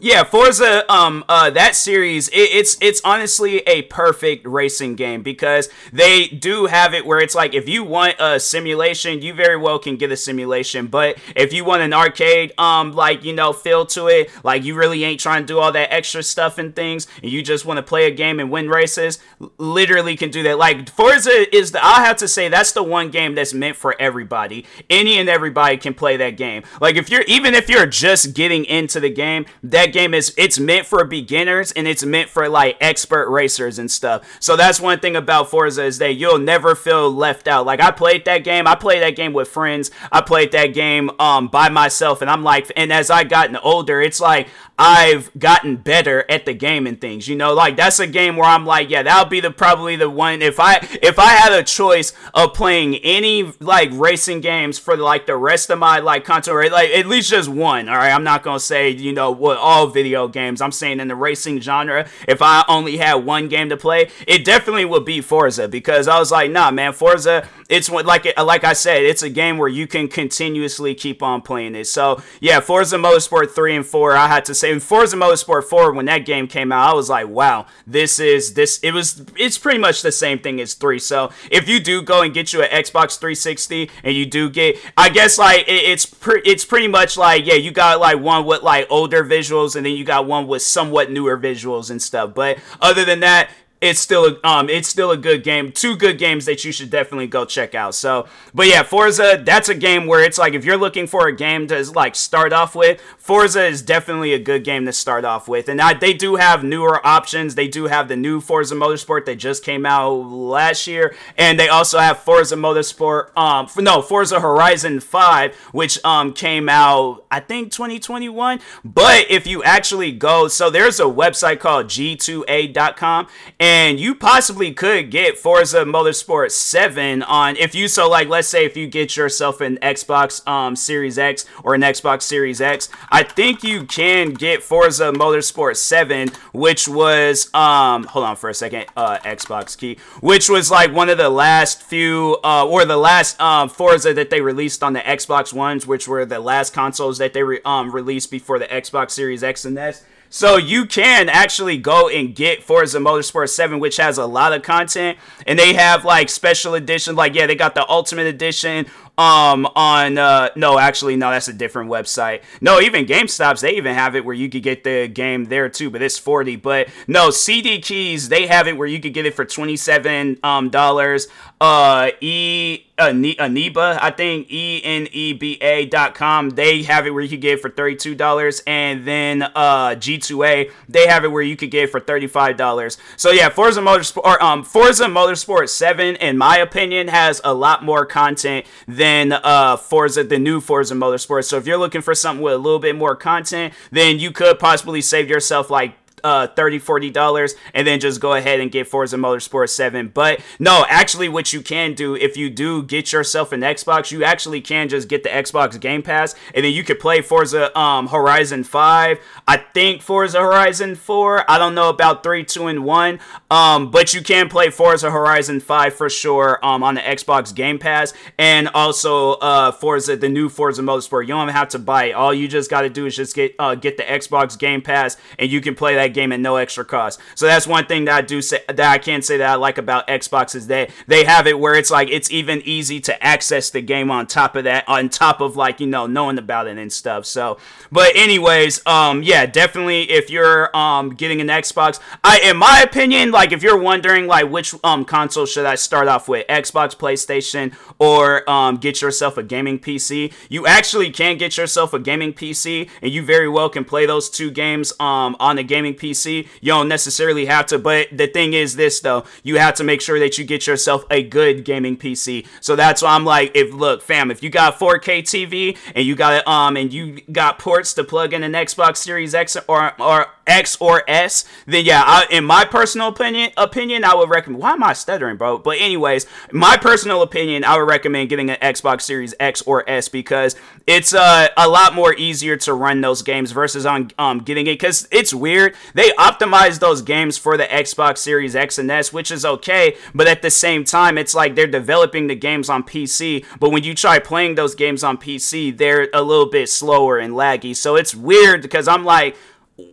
yeah, 0.00 0.24
Forza, 0.24 0.90
um, 0.92 1.24
uh, 1.28 1.48
that 1.50 1.74
series, 1.74 2.28
it, 2.28 2.34
it's 2.36 2.76
it's 2.82 3.00
honestly 3.02 3.58
a 3.60 3.82
perfect 3.82 4.46
racing 4.46 4.94
game 4.94 5.22
because 5.22 5.70
they 5.90 6.26
do 6.26 6.66
have 6.66 6.92
it 6.92 7.06
where 7.06 7.18
it's 7.18 7.34
like 7.34 7.54
if 7.54 7.66
you 7.68 7.82
want 7.82 8.16
a 8.18 8.38
simulation, 8.38 9.22
you 9.22 9.32
very 9.32 9.56
well 9.56 9.78
can 9.78 9.96
get 9.96 10.12
a 10.12 10.16
simulation, 10.16 10.86
but 10.86 11.18
if 11.34 11.52
you 11.52 11.64
want 11.64 11.82
an 11.82 11.94
arcade, 11.94 12.52
um, 12.58 12.92
like 12.92 13.24
you 13.24 13.32
know, 13.32 13.54
feel 13.54 13.86
to 13.86 14.08
it, 14.08 14.30
like 14.44 14.64
you 14.64 14.74
really 14.74 15.02
ain't 15.02 15.18
trying 15.18 15.42
to 15.42 15.46
do 15.46 15.58
all 15.58 15.72
that 15.72 15.92
extra 15.92 16.22
stuff 16.22 16.58
and 16.58 16.76
things, 16.76 17.06
and 17.22 17.32
you 17.32 17.42
just 17.42 17.64
want 17.64 17.78
to 17.78 17.82
play 17.82 18.06
a 18.06 18.10
game 18.10 18.38
and 18.38 18.50
win 18.50 18.68
races, 18.68 19.18
literally 19.56 20.14
can 20.16 20.30
do 20.30 20.42
that. 20.42 20.58
Like 20.58 20.90
Forza 20.90 21.54
is 21.56 21.72
the, 21.72 21.82
I 21.82 22.04
have 22.04 22.18
to 22.18 22.28
say 22.28 22.48
that's 22.48 22.72
the 22.72 22.82
one 22.82 23.10
game 23.10 23.34
that's 23.34 23.54
meant 23.54 23.76
for 23.76 23.96
everybody. 23.98 24.66
Any 24.90 25.18
and 25.18 25.28
everybody 25.28 25.78
can 25.78 25.94
play 25.94 26.18
that 26.18 26.36
game. 26.36 26.64
Like 26.82 26.96
if 26.96 27.08
you're 27.08 27.22
even 27.22 27.54
if 27.54 27.70
you're 27.70 27.86
just 27.86 28.34
getting 28.34 28.66
into 28.66 29.00
the 29.00 29.10
game, 29.10 29.46
that 29.62 29.85
that 29.86 29.92
game 29.92 30.14
is 30.14 30.34
it's 30.36 30.58
meant 30.58 30.86
for 30.86 31.04
beginners 31.04 31.72
and 31.72 31.86
it's 31.86 32.04
meant 32.04 32.28
for 32.28 32.48
like 32.48 32.76
expert 32.80 33.30
racers 33.30 33.78
and 33.78 33.90
stuff. 33.90 34.36
So 34.40 34.56
that's 34.56 34.80
one 34.80 34.98
thing 34.98 35.16
about 35.16 35.50
Forza 35.50 35.84
is 35.84 35.98
that 35.98 36.14
you'll 36.14 36.38
never 36.38 36.74
feel 36.74 37.10
left 37.10 37.46
out. 37.46 37.66
Like 37.66 37.80
I 37.80 37.90
played 37.90 38.24
that 38.24 38.38
game, 38.38 38.66
I 38.66 38.74
played 38.74 39.02
that 39.02 39.16
game 39.16 39.32
with 39.32 39.48
friends, 39.48 39.90
I 40.10 40.20
played 40.20 40.52
that 40.52 40.68
game 40.68 41.10
um 41.18 41.48
by 41.48 41.68
myself, 41.68 42.20
and 42.20 42.30
I'm 42.30 42.42
like, 42.42 42.70
and 42.76 42.92
as 42.92 43.10
I 43.10 43.24
gotten 43.24 43.56
older, 43.56 44.00
it's 44.00 44.20
like 44.20 44.48
I've 44.78 45.30
gotten 45.38 45.76
better 45.76 46.24
at 46.28 46.44
the 46.44 46.52
game 46.52 46.86
and 46.86 47.00
things. 47.00 47.28
You 47.28 47.36
know, 47.36 47.54
like 47.54 47.76
that's 47.76 47.98
a 47.98 48.06
game 48.06 48.36
where 48.36 48.48
I'm 48.48 48.66
like, 48.66 48.90
yeah, 48.90 49.02
that'll 49.02 49.30
be 49.30 49.40
the 49.40 49.50
probably 49.50 49.96
the 49.96 50.10
one 50.10 50.42
if 50.42 50.60
I 50.60 50.78
if 51.02 51.18
I 51.18 51.32
had 51.32 51.52
a 51.52 51.62
choice 51.62 52.12
of 52.34 52.52
playing 52.52 52.96
any 52.96 53.52
like 53.60 53.90
racing 53.92 54.40
games 54.40 54.78
for 54.78 54.96
like 54.96 55.26
the 55.26 55.36
rest 55.36 55.70
of 55.70 55.78
my 55.78 56.00
like 56.00 56.24
content, 56.24 56.72
like 56.72 56.90
at 56.90 57.06
least 57.06 57.30
just 57.30 57.48
one. 57.48 57.88
All 57.88 57.96
right, 57.96 58.12
I'm 58.12 58.24
not 58.24 58.42
gonna 58.42 58.60
say 58.60 58.90
you 58.90 59.12
know 59.12 59.30
what 59.30 59.56
all 59.56 59.75
all 59.76 59.86
video 59.86 60.26
games. 60.26 60.60
I'm 60.60 60.72
saying 60.72 61.00
in 61.00 61.08
the 61.08 61.14
racing 61.14 61.60
genre, 61.60 62.08
if 62.26 62.40
I 62.40 62.64
only 62.68 62.96
had 62.96 63.14
one 63.14 63.48
game 63.48 63.68
to 63.68 63.76
play, 63.76 64.10
it 64.26 64.44
definitely 64.44 64.86
would 64.86 65.04
be 65.04 65.20
Forza 65.20 65.68
because 65.68 66.08
I 66.08 66.18
was 66.18 66.30
like, 66.30 66.50
nah, 66.50 66.70
man, 66.70 66.92
Forza, 66.92 67.46
it's 67.68 67.90
like 67.90 68.26
like 68.38 68.64
I 68.64 68.72
said, 68.72 69.02
it's 69.02 69.22
a 69.22 69.28
game 69.30 69.58
where 69.58 69.68
you 69.68 69.86
can 69.86 70.08
continuously 70.08 70.94
keep 70.94 71.22
on 71.22 71.42
playing 71.42 71.74
it. 71.74 71.86
So 71.86 72.22
yeah, 72.40 72.60
Forza 72.60 72.96
Motorsport 72.96 73.50
3 73.50 73.76
and 73.76 73.86
4, 73.86 74.12
I 74.12 74.28
had 74.28 74.44
to 74.46 74.54
say, 74.54 74.78
Forza 74.78 75.16
Motorsport 75.16 75.64
4, 75.64 75.92
when 75.92 76.06
that 76.06 76.24
game 76.24 76.46
came 76.46 76.72
out, 76.72 76.90
I 76.90 76.94
was 76.94 77.10
like, 77.10 77.28
wow, 77.28 77.66
this 77.86 78.18
is 78.18 78.54
this. 78.54 78.78
It 78.82 78.92
was 78.92 79.24
it's 79.36 79.58
pretty 79.58 79.78
much 79.78 80.02
the 80.02 80.12
same 80.12 80.38
thing 80.38 80.60
as 80.60 80.74
3. 80.74 80.98
So 80.98 81.30
if 81.50 81.68
you 81.68 81.80
do 81.80 82.02
go 82.02 82.22
and 82.22 82.32
get 82.32 82.52
you 82.52 82.62
an 82.62 82.70
Xbox 82.70 83.18
360 83.18 83.90
and 84.04 84.14
you 84.14 84.24
do 84.24 84.48
get, 84.48 84.76
I 84.96 85.10
guess 85.10 85.38
like 85.38 85.68
it, 85.68 85.72
it's 85.72 86.06
pre- 86.06 86.42
it's 86.44 86.64
pretty 86.64 86.88
much 86.88 87.16
like 87.16 87.44
yeah, 87.44 87.54
you 87.54 87.70
got 87.70 88.00
like 88.00 88.18
one 88.20 88.46
with 88.46 88.62
like 88.62 88.86
older 88.90 89.22
visuals 89.56 89.76
and 89.76 89.86
then 89.86 89.94
you 89.94 90.04
got 90.04 90.26
one 90.26 90.46
with 90.46 90.62
somewhat 90.62 91.10
newer 91.10 91.38
visuals 91.38 91.90
and 91.90 92.00
stuff. 92.00 92.34
But 92.34 92.58
other 92.80 93.04
than 93.04 93.20
that, 93.20 93.50
it's 93.86 94.00
still 94.00 94.26
a, 94.26 94.46
um 94.46 94.68
it's 94.68 94.88
still 94.88 95.10
a 95.10 95.16
good 95.16 95.42
game. 95.42 95.72
Two 95.72 95.96
good 95.96 96.18
games 96.18 96.44
that 96.46 96.64
you 96.64 96.72
should 96.72 96.90
definitely 96.90 97.26
go 97.26 97.44
check 97.44 97.74
out. 97.74 97.94
So, 97.94 98.26
but 98.54 98.66
yeah, 98.66 98.82
Forza 98.82 99.40
that's 99.42 99.68
a 99.68 99.74
game 99.74 100.06
where 100.06 100.22
it's 100.22 100.38
like 100.38 100.54
if 100.54 100.64
you're 100.64 100.76
looking 100.76 101.06
for 101.06 101.28
a 101.28 101.32
game 101.34 101.66
to 101.68 101.82
like 101.92 102.14
start 102.14 102.52
off 102.52 102.74
with, 102.74 103.00
Forza 103.18 103.64
is 103.64 103.82
definitely 103.82 104.32
a 104.32 104.38
good 104.38 104.64
game 104.64 104.84
to 104.86 104.92
start 104.92 105.24
off 105.24 105.48
with. 105.48 105.68
And 105.68 105.80
I, 105.80 105.94
they 105.94 106.12
do 106.12 106.36
have 106.36 106.64
newer 106.64 107.04
options. 107.06 107.54
They 107.54 107.68
do 107.68 107.86
have 107.86 108.08
the 108.08 108.16
new 108.16 108.40
Forza 108.40 108.74
Motorsport 108.74 109.24
that 109.26 109.36
just 109.36 109.64
came 109.64 109.86
out 109.86 110.10
last 110.10 110.86
year, 110.86 111.14
and 111.36 111.58
they 111.58 111.68
also 111.68 111.98
have 111.98 112.18
Forza 112.18 112.56
Motorsport 112.56 113.36
um 113.36 113.68
no, 113.78 114.02
Forza 114.02 114.40
Horizon 114.40 115.00
5 115.00 115.54
which 115.72 116.02
um 116.04 116.32
came 116.32 116.68
out 116.68 117.24
I 117.30 117.40
think 117.40 117.72
2021. 117.72 118.60
But 118.84 119.30
if 119.30 119.46
you 119.46 119.62
actually 119.62 120.12
go, 120.12 120.48
so 120.48 120.70
there's 120.70 120.98
a 121.00 121.04
website 121.04 121.60
called 121.60 121.86
g2a.com 121.86 123.28
and 123.60 123.75
you 123.76 124.14
possibly 124.14 124.72
could 124.72 125.10
get 125.10 125.36
Forza 125.36 125.84
Motorsport 125.84 126.50
7 126.50 127.22
on 127.22 127.56
if 127.56 127.74
you 127.74 127.88
so 127.88 128.08
like 128.08 128.26
let's 128.28 128.48
say 128.48 128.64
if 128.64 128.74
you 128.74 128.86
get 128.86 129.16
yourself 129.16 129.60
an 129.60 129.76
Xbox 129.82 130.46
um 130.48 130.74
Series 130.76 131.18
X 131.18 131.44
or 131.62 131.74
an 131.74 131.82
Xbox 131.82 132.22
Series 132.22 132.60
X, 132.60 132.88
I 133.10 133.22
think 133.22 133.62
you 133.62 133.84
can 133.84 134.32
get 134.32 134.62
Forza 134.62 135.12
Motorsport 135.12 135.76
7 135.76 136.30
which 136.52 136.88
was 136.88 137.52
um 137.54 138.04
hold 138.04 138.24
on 138.24 138.36
for 138.36 138.48
a 138.48 138.54
second, 138.54 138.86
uh 138.96 139.18
Xbox 139.18 139.76
key, 139.76 139.98
which 140.20 140.48
was 140.48 140.70
like 140.70 140.94
one 140.94 141.10
of 141.10 141.18
the 141.18 141.28
last 141.30 141.82
few 141.82 142.38
uh 142.42 142.66
or 142.66 142.86
the 142.86 142.96
last 142.96 143.38
um 143.40 143.68
Forza 143.68 144.14
that 144.14 144.30
they 144.30 144.40
released 144.40 144.82
on 144.82 144.94
the 144.94 145.00
Xbox 145.00 145.52
ones, 145.52 145.86
which 145.86 146.08
were 146.08 146.24
the 146.24 146.40
last 146.40 146.72
consoles 146.72 147.18
that 147.18 147.34
they 147.34 147.42
re- 147.42 147.60
um 147.66 147.90
released 147.90 148.30
before 148.30 148.58
the 148.58 148.66
Xbox 148.66 149.10
Series 149.10 149.42
X 149.42 149.66
and 149.66 149.78
S. 149.78 150.02
So 150.28 150.56
you 150.56 150.86
can 150.86 151.28
actually 151.28 151.78
go 151.78 152.08
and 152.08 152.34
get 152.34 152.62
Forza 152.62 152.98
Motorsport 152.98 153.48
7, 153.48 153.78
which 153.78 153.96
has 153.96 154.18
a 154.18 154.26
lot 154.26 154.52
of 154.52 154.62
content, 154.62 155.18
and 155.46 155.58
they 155.58 155.74
have 155.74 156.04
like 156.04 156.28
special 156.28 156.74
editions. 156.74 157.16
Like 157.16 157.34
yeah, 157.34 157.46
they 157.46 157.54
got 157.54 157.74
the 157.74 157.88
Ultimate 157.88 158.26
Edition 158.26 158.86
um 159.18 159.66
on 159.74 160.18
uh 160.18 160.50
no 160.56 160.78
actually 160.78 161.16
no 161.16 161.30
that's 161.30 161.48
a 161.48 161.52
different 161.52 161.90
website 161.90 162.42
no 162.60 162.80
even 162.80 163.06
gamestops 163.06 163.60
they 163.60 163.72
even 163.72 163.94
have 163.94 164.14
it 164.14 164.24
where 164.24 164.34
you 164.34 164.48
could 164.48 164.62
get 164.62 164.84
the 164.84 165.08
game 165.08 165.44
there 165.46 165.68
too 165.68 165.90
but 165.90 166.02
it's 166.02 166.18
40 166.18 166.56
but 166.56 166.88
no 167.06 167.30
cd 167.30 167.80
keys 167.80 168.28
they 168.28 168.46
have 168.46 168.68
it 168.68 168.76
where 168.76 168.88
you 168.88 169.00
could 169.00 169.14
get 169.14 169.24
it 169.24 169.34
for 169.34 169.44
27 169.44 170.38
um 170.42 170.68
dollars 170.68 171.28
uh 171.60 172.10
e 172.20 172.82
Eneba, 172.98 173.98
I 174.00 174.10
think 174.10 174.50
E 174.50 174.80
N 174.82 175.06
E 175.12 175.34
B 175.34 175.58
A 175.60 175.84
dot 175.84 176.14
com. 176.14 176.50
They 176.50 176.82
have 176.84 177.06
it 177.06 177.10
where 177.10 177.22
you 177.22 177.28
could 177.28 177.42
get 177.42 177.60
for 177.60 177.68
thirty 177.68 177.94
two 177.94 178.14
dollars, 178.14 178.62
and 178.66 179.06
then 179.06 179.42
uh 179.42 179.94
G 179.96 180.16
two 180.16 180.42
A 180.44 180.70
they 180.88 181.06
have 181.06 181.24
it 181.24 181.28
where 181.28 181.42
you 181.42 181.56
could 181.56 181.70
get 181.70 181.90
for 181.90 182.00
thirty 182.00 182.26
five 182.26 182.56
dollars. 182.56 182.96
So 183.18 183.30
yeah, 183.30 183.50
Forza 183.50 183.82
Motorsport, 183.82 184.24
or, 184.24 184.42
um 184.42 184.64
Forza 184.64 185.04
Motorsport 185.04 185.68
seven, 185.68 186.16
in 186.16 186.38
my 186.38 186.56
opinion, 186.56 187.08
has 187.08 187.40
a 187.44 187.52
lot 187.52 187.84
more 187.84 188.06
content 188.06 188.64
than 188.88 189.05
uh 189.32 189.76
Forza 189.76 190.24
the 190.24 190.38
new 190.38 190.60
Forza 190.60 190.94
Motorsport. 190.94 191.44
So 191.44 191.56
if 191.56 191.66
you're 191.66 191.78
looking 191.78 192.02
for 192.02 192.14
something 192.14 192.42
with 192.42 192.54
a 192.54 192.58
little 192.58 192.78
bit 192.78 192.96
more 192.96 193.16
content, 193.16 193.74
then 193.90 194.18
you 194.18 194.30
could 194.30 194.58
possibly 194.58 195.00
save 195.00 195.28
yourself 195.28 195.70
like 195.70 195.96
uh, 196.26 196.48
30 196.48 196.80
40 196.80 197.10
dollars 197.10 197.54
and 197.72 197.86
then 197.86 198.00
just 198.00 198.20
go 198.20 198.34
ahead 198.34 198.58
and 198.58 198.72
get 198.72 198.88
Forza 198.88 199.16
Motorsport 199.16 199.68
7 199.68 200.10
but 200.12 200.40
no 200.58 200.84
actually 200.88 201.28
what 201.28 201.52
you 201.52 201.60
can 201.60 201.94
do 201.94 202.16
if 202.16 202.36
you 202.36 202.50
do 202.50 202.82
get 202.82 203.12
yourself 203.12 203.52
an 203.52 203.60
Xbox 203.60 204.10
you 204.10 204.24
actually 204.24 204.60
can 204.60 204.88
just 204.88 205.08
get 205.08 205.22
the 205.22 205.28
Xbox 205.28 205.78
Game 205.80 206.02
Pass 206.02 206.34
and 206.52 206.64
then 206.64 206.72
you 206.72 206.82
could 206.82 206.98
play 206.98 207.22
Forza 207.22 207.76
um, 207.78 208.08
Horizon 208.08 208.64
5 208.64 209.20
I 209.46 209.56
think 209.56 210.02
Forza 210.02 210.40
Horizon 210.40 210.96
4 210.96 211.48
I 211.48 211.58
don't 211.58 211.76
know 211.76 211.90
about 211.90 212.24
3 212.24 212.44
2 212.44 212.66
and 212.66 212.84
1 212.84 213.20
um, 213.48 213.90
but 213.92 214.12
you 214.12 214.20
can 214.20 214.48
play 214.48 214.70
Forza 214.70 215.12
Horizon 215.12 215.60
5 215.60 215.94
for 215.94 216.10
sure 216.10 216.58
um, 216.64 216.82
on 216.82 216.96
the 216.96 217.00
Xbox 217.02 217.54
Game 217.54 217.78
Pass 217.78 218.12
and 218.36 218.66
also 218.74 219.34
uh, 219.34 219.70
Forza 219.70 220.16
the 220.16 220.28
new 220.28 220.48
Forza 220.48 220.82
Motorsport. 220.82 221.22
You 221.22 221.28
don't 221.28 221.48
have 221.48 221.68
to 221.68 221.78
buy 221.78 222.06
it. 222.06 222.12
All 222.12 222.34
you 222.34 222.48
just 222.48 222.68
got 222.68 222.80
to 222.82 222.90
do 222.90 223.06
is 223.06 223.14
just 223.14 223.36
get 223.36 223.54
uh, 223.58 223.76
get 223.76 223.96
the 223.96 224.02
Xbox 224.02 224.58
Game 224.58 224.82
Pass 224.82 225.16
and 225.38 225.50
you 225.50 225.60
can 225.60 225.74
play 225.74 225.94
that 225.94 226.15
game 226.16 226.32
at 226.32 226.40
no 226.40 226.56
extra 226.56 226.84
cost. 226.84 227.20
So 227.36 227.46
that's 227.46 227.66
one 227.66 227.86
thing 227.86 228.06
that 228.06 228.14
I 228.16 228.20
do 228.22 228.42
say 228.42 228.64
that 228.66 228.80
I 228.80 228.98
can 228.98 229.22
say 229.22 229.36
that 229.36 229.48
I 229.48 229.54
like 229.54 229.78
about 229.78 230.08
Xbox 230.08 230.56
is 230.56 230.66
that 230.66 230.90
they 231.06 231.24
have 231.24 231.46
it 231.46 231.60
where 231.60 231.74
it's 231.74 231.90
like 231.90 232.08
it's 232.10 232.30
even 232.32 232.62
easy 232.64 232.98
to 233.02 233.24
access 233.24 233.70
the 233.70 233.82
game 233.82 234.10
on 234.10 234.26
top 234.26 234.56
of 234.56 234.64
that, 234.64 234.88
on 234.88 235.08
top 235.08 235.40
of 235.40 235.56
like 235.56 235.78
you 235.78 235.86
know 235.86 236.06
knowing 236.06 236.38
about 236.38 236.66
it 236.66 236.78
and 236.78 236.92
stuff. 236.92 237.26
So, 237.26 237.58
but 237.92 238.16
anyways, 238.16 238.84
um, 238.86 239.22
yeah, 239.22 239.46
definitely 239.46 240.10
if 240.10 240.30
you're 240.30 240.74
um 240.76 241.10
getting 241.10 241.40
an 241.40 241.48
Xbox, 241.48 242.00
I 242.24 242.40
in 242.40 242.56
my 242.56 242.80
opinion, 242.82 243.30
like 243.30 243.52
if 243.52 243.62
you're 243.62 243.78
wondering 243.78 244.26
like 244.26 244.50
which 244.50 244.74
um 244.82 245.04
console 245.04 245.46
should 245.46 245.66
I 245.66 245.74
start 245.74 246.08
off 246.08 246.28
with, 246.28 246.46
Xbox, 246.48 246.96
PlayStation, 246.96 247.74
or 247.98 248.48
um 248.50 248.78
get 248.78 249.02
yourself 249.02 249.36
a 249.36 249.42
gaming 249.42 249.78
PC, 249.78 250.32
you 250.48 250.66
actually 250.66 251.10
can 251.10 251.36
get 251.36 251.56
yourself 251.56 251.92
a 251.92 251.98
gaming 251.98 252.32
PC, 252.32 252.88
and 253.02 253.12
you 253.12 253.22
very 253.22 253.48
well 253.48 253.68
can 253.68 253.84
play 253.84 254.06
those 254.06 254.30
two 254.30 254.50
games 254.50 254.92
um 254.98 255.36
on 255.38 255.58
a 255.58 255.62
gaming 255.62 255.94
PC. 255.98 256.46
You 256.60 256.72
don't 256.72 256.88
necessarily 256.88 257.46
have 257.46 257.66
to, 257.66 257.78
but 257.78 258.08
the 258.12 258.26
thing 258.26 258.52
is 258.52 258.76
this 258.76 259.00
though, 259.00 259.24
you 259.42 259.58
have 259.58 259.74
to 259.74 259.84
make 259.84 260.00
sure 260.00 260.18
that 260.18 260.38
you 260.38 260.44
get 260.44 260.66
yourself 260.66 261.04
a 261.10 261.22
good 261.22 261.64
gaming 261.64 261.96
PC. 261.96 262.46
So 262.60 262.76
that's 262.76 263.02
why 263.02 263.14
I'm 263.14 263.24
like, 263.24 263.52
if 263.54 263.72
look, 263.72 264.02
fam, 264.02 264.30
if 264.30 264.42
you 264.42 264.50
got 264.50 264.78
4K 264.78 265.22
TV 265.22 265.76
and 265.94 266.06
you 266.06 266.14
got 266.14 266.46
um 266.46 266.76
and 266.76 266.92
you 266.92 267.20
got 267.32 267.58
ports 267.58 267.94
to 267.94 268.04
plug 268.04 268.32
in 268.32 268.42
an 268.42 268.52
Xbox 268.52 268.98
Series 268.98 269.34
X 269.34 269.56
or 269.68 270.00
or 270.00 270.26
X 270.46 270.76
or 270.80 271.02
S, 271.08 271.44
then 271.66 271.84
yeah, 271.84 272.02
I, 272.04 272.26
in 272.30 272.44
my 272.44 272.64
personal 272.64 273.08
opinion, 273.08 273.50
opinion, 273.56 274.04
I 274.04 274.14
would 274.14 274.30
recommend. 274.30 274.62
Why 274.62 274.72
am 274.72 274.82
I 274.82 274.92
stuttering, 274.92 275.36
bro? 275.36 275.58
But 275.58 275.78
anyways, 275.78 276.26
my 276.52 276.76
personal 276.76 277.22
opinion, 277.22 277.64
I 277.64 277.76
would 277.76 277.88
recommend 277.88 278.28
getting 278.28 278.50
an 278.50 278.56
Xbox 278.56 279.02
Series 279.02 279.34
X 279.40 279.62
or 279.62 279.88
S 279.88 280.08
because 280.08 280.56
it's 280.86 281.14
uh, 281.14 281.48
a 281.56 281.68
lot 281.68 281.94
more 281.94 282.14
easier 282.14 282.56
to 282.58 282.74
run 282.74 283.00
those 283.00 283.22
games 283.22 283.52
versus 283.52 283.84
on 283.86 284.10
um 284.18 284.38
getting 284.40 284.66
it 284.66 284.74
because 284.74 285.08
it's 285.10 285.34
weird. 285.34 285.74
They 285.94 286.10
optimize 286.12 286.78
those 286.78 287.02
games 287.02 287.36
for 287.36 287.56
the 287.56 287.64
Xbox 287.64 288.18
Series 288.18 288.54
X 288.54 288.78
and 288.78 288.90
S, 288.90 289.12
which 289.12 289.30
is 289.30 289.44
okay, 289.44 289.96
but 290.14 290.26
at 290.26 290.42
the 290.42 290.50
same 290.50 290.84
time, 290.84 291.18
it's 291.18 291.34
like 291.34 291.54
they're 291.54 291.66
developing 291.66 292.26
the 292.26 292.34
games 292.36 292.68
on 292.68 292.82
PC, 292.82 293.44
but 293.58 293.70
when 293.70 293.82
you 293.82 293.94
try 293.94 294.18
playing 294.18 294.54
those 294.54 294.74
games 294.74 295.02
on 295.02 295.18
PC, 295.18 295.76
they're 295.76 296.08
a 296.14 296.22
little 296.22 296.46
bit 296.46 296.68
slower 296.68 297.18
and 297.18 297.34
laggy. 297.34 297.74
So 297.74 297.96
it's 297.96 298.14
weird 298.14 298.62
because 298.62 298.88
I'm 298.88 299.04
like 299.04 299.36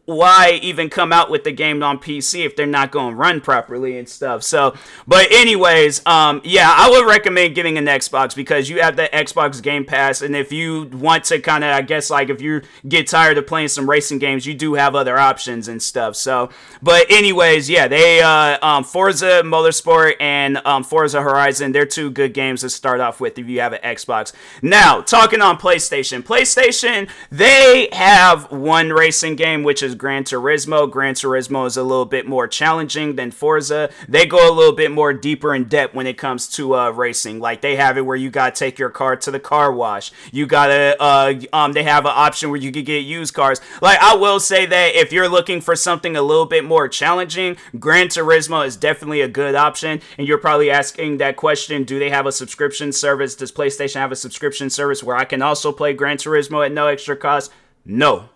why 0.06 0.60
even 0.62 0.90
come 0.90 1.12
out 1.12 1.30
with 1.30 1.44
the 1.44 1.52
game 1.52 1.84
on 1.84 1.98
PC 1.98 2.46
if 2.46 2.56
they're 2.56 2.66
not 2.66 2.92
going 2.92 3.12
to 3.12 3.16
run 3.16 3.42
properly 3.42 3.98
and 3.98 4.08
stuff. 4.08 4.42
So, 4.44 4.76
but 5.08 5.30
anyways, 5.32 6.06
um, 6.06 6.42
yeah, 6.46 6.74
I 6.74 6.90
would 6.90 7.06
recommend 7.06 7.56
getting 7.56 7.78
an 7.78 7.86
Xbox 7.86 8.34
because 8.36 8.70
you 8.70 8.82
have 8.82 8.96
the 8.96 9.10
Xbox 9.12 9.62
Game 9.62 9.84
Pass, 9.84 10.22
and 10.22 10.36
if 10.36 10.54
you 10.54 10.86
want 10.94 11.26
to 11.26 11.40
kind 11.40 11.64
of, 11.64 11.72
I 11.72 11.82
guess, 11.82 12.10
like 12.10 12.30
if 12.30 12.42
you 12.42 12.62
get 12.88 13.08
tired 13.08 13.38
of 13.38 13.46
playing 13.46 13.68
some 13.70 13.90
racing 13.90 14.20
games, 14.20 14.46
you 14.46 14.54
do 14.54 14.76
have 14.76 14.96
other 14.96 15.18
options 15.18 15.68
and 15.68 15.82
stuff. 15.82 16.16
So, 16.16 16.50
but 16.82 17.10
anyways, 17.12 17.70
yeah, 17.70 17.88
they 17.90 18.22
uh, 18.22 18.66
um, 18.66 18.86
Forza 18.86 19.42
Motorsport 19.44 20.14
and 20.22 20.58
um, 20.66 20.84
Forza 20.84 21.22
Horizon, 21.22 21.74
they're 21.74 21.86
two 21.86 22.10
good 22.10 22.34
games 22.34 22.62
to 22.62 22.70
start 22.70 23.02
off 23.02 23.20
with 23.20 23.38
if 23.38 23.48
you 23.48 23.60
have 23.60 23.74
an 23.74 23.82
Xbox. 23.84 24.32
Now, 24.62 25.02
talking 25.02 25.42
on 25.42 25.58
PlayStation, 25.58 26.22
PlayStation, 26.24 27.10
they 27.30 27.90
have 27.92 28.50
one 28.50 28.90
racing 28.90 29.36
game 29.36 29.64
which 29.64 29.73
which 29.74 29.82
is 29.82 29.96
Gran 29.96 30.24
Turismo. 30.24 30.88
Gran 30.88 31.16
Turismo 31.16 31.66
is 31.66 31.78
a 31.78 31.82
little 31.82 32.06
bit 32.06 32.28
more 32.28 32.48
challenging 32.48 33.16
than 33.16 33.32
Forza. 33.32 33.90
They 34.08 34.28
go 34.28 34.48
a 34.48 34.54
little 34.54 34.76
bit 34.76 34.92
more 34.92 35.14
deeper 35.14 35.56
in 35.56 35.64
depth 35.64 35.96
when 35.96 36.06
it 36.06 36.16
comes 36.16 36.48
to 36.50 36.76
uh, 36.76 36.92
racing. 36.92 37.40
Like 37.40 37.62
they 37.62 37.76
have 37.76 37.98
it 37.98 38.06
where 38.06 38.16
you 38.16 38.30
gotta 38.30 38.52
take 38.52 38.78
your 38.78 38.92
car 38.92 39.16
to 39.16 39.32
the 39.32 39.40
car 39.40 39.72
wash. 39.72 40.12
You 40.32 40.46
gotta 40.46 40.96
uh, 41.00 41.34
um 41.54 41.74
they 41.74 41.82
have 41.82 42.06
an 42.06 42.12
option 42.14 42.52
where 42.52 42.60
you 42.60 42.72
could 42.72 42.86
get 42.86 43.00
used 43.00 43.34
cars. 43.34 43.62
Like 43.82 43.98
I 44.00 44.16
will 44.16 44.40
say 44.40 44.68
that 44.68 44.94
if 44.94 45.12
you're 45.12 45.28
looking 45.28 45.60
for 45.60 45.76
something 45.76 46.16
a 46.16 46.22
little 46.22 46.46
bit 46.46 46.64
more 46.64 46.88
challenging, 46.88 47.58
Gran 47.80 48.10
Turismo 48.10 48.64
is 48.68 48.78
definitely 48.78 49.22
a 49.22 49.28
good 49.28 49.56
option. 49.56 50.02
And 50.20 50.28
you're 50.28 50.38
probably 50.38 50.70
asking 50.70 51.18
that 51.18 51.36
question: 51.36 51.84
Do 51.84 51.98
they 51.98 52.12
have 52.12 52.28
a 52.28 52.32
subscription 52.32 52.92
service? 52.92 53.34
Does 53.34 53.52
PlayStation 53.52 53.96
have 53.96 54.12
a 54.12 54.16
subscription 54.16 54.70
service 54.70 55.02
where 55.02 55.16
I 55.16 55.26
can 55.26 55.42
also 55.42 55.72
play 55.72 55.94
Gran 55.94 56.18
Turismo 56.18 56.64
at 56.64 56.72
no 56.72 56.86
extra 56.86 57.18
cost? 57.18 57.52
No, 57.86 58.30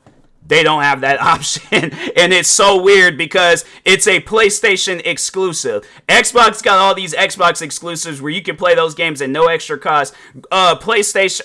they 0.48 0.64
don't 0.64 0.84
have 0.84 1.02
that 1.02 1.22
option. 1.36 1.64
and 1.72 2.34
it's 2.34 2.50
so 2.50 2.82
weird 2.82 3.18
because 3.18 3.66
it's 3.86 4.08
a 4.08 4.22
PlayStation 4.22 5.02
exclusive. 5.06 5.88
Xbox 6.08 6.64
got 6.64 6.78
all 6.80 6.96
these 6.96 7.14
Xbox 7.14 7.62
exclusives 7.62 8.22
where 8.22 8.32
you 8.32 8.42
can 8.42 8.56
play 8.56 8.76
those 8.76 8.96
games 8.96 9.22
at 9.22 9.30
no 9.30 9.48
extra 9.48 9.78
cost. 9.78 10.14
Uh, 10.52 10.76
PlayStation 10.78 11.42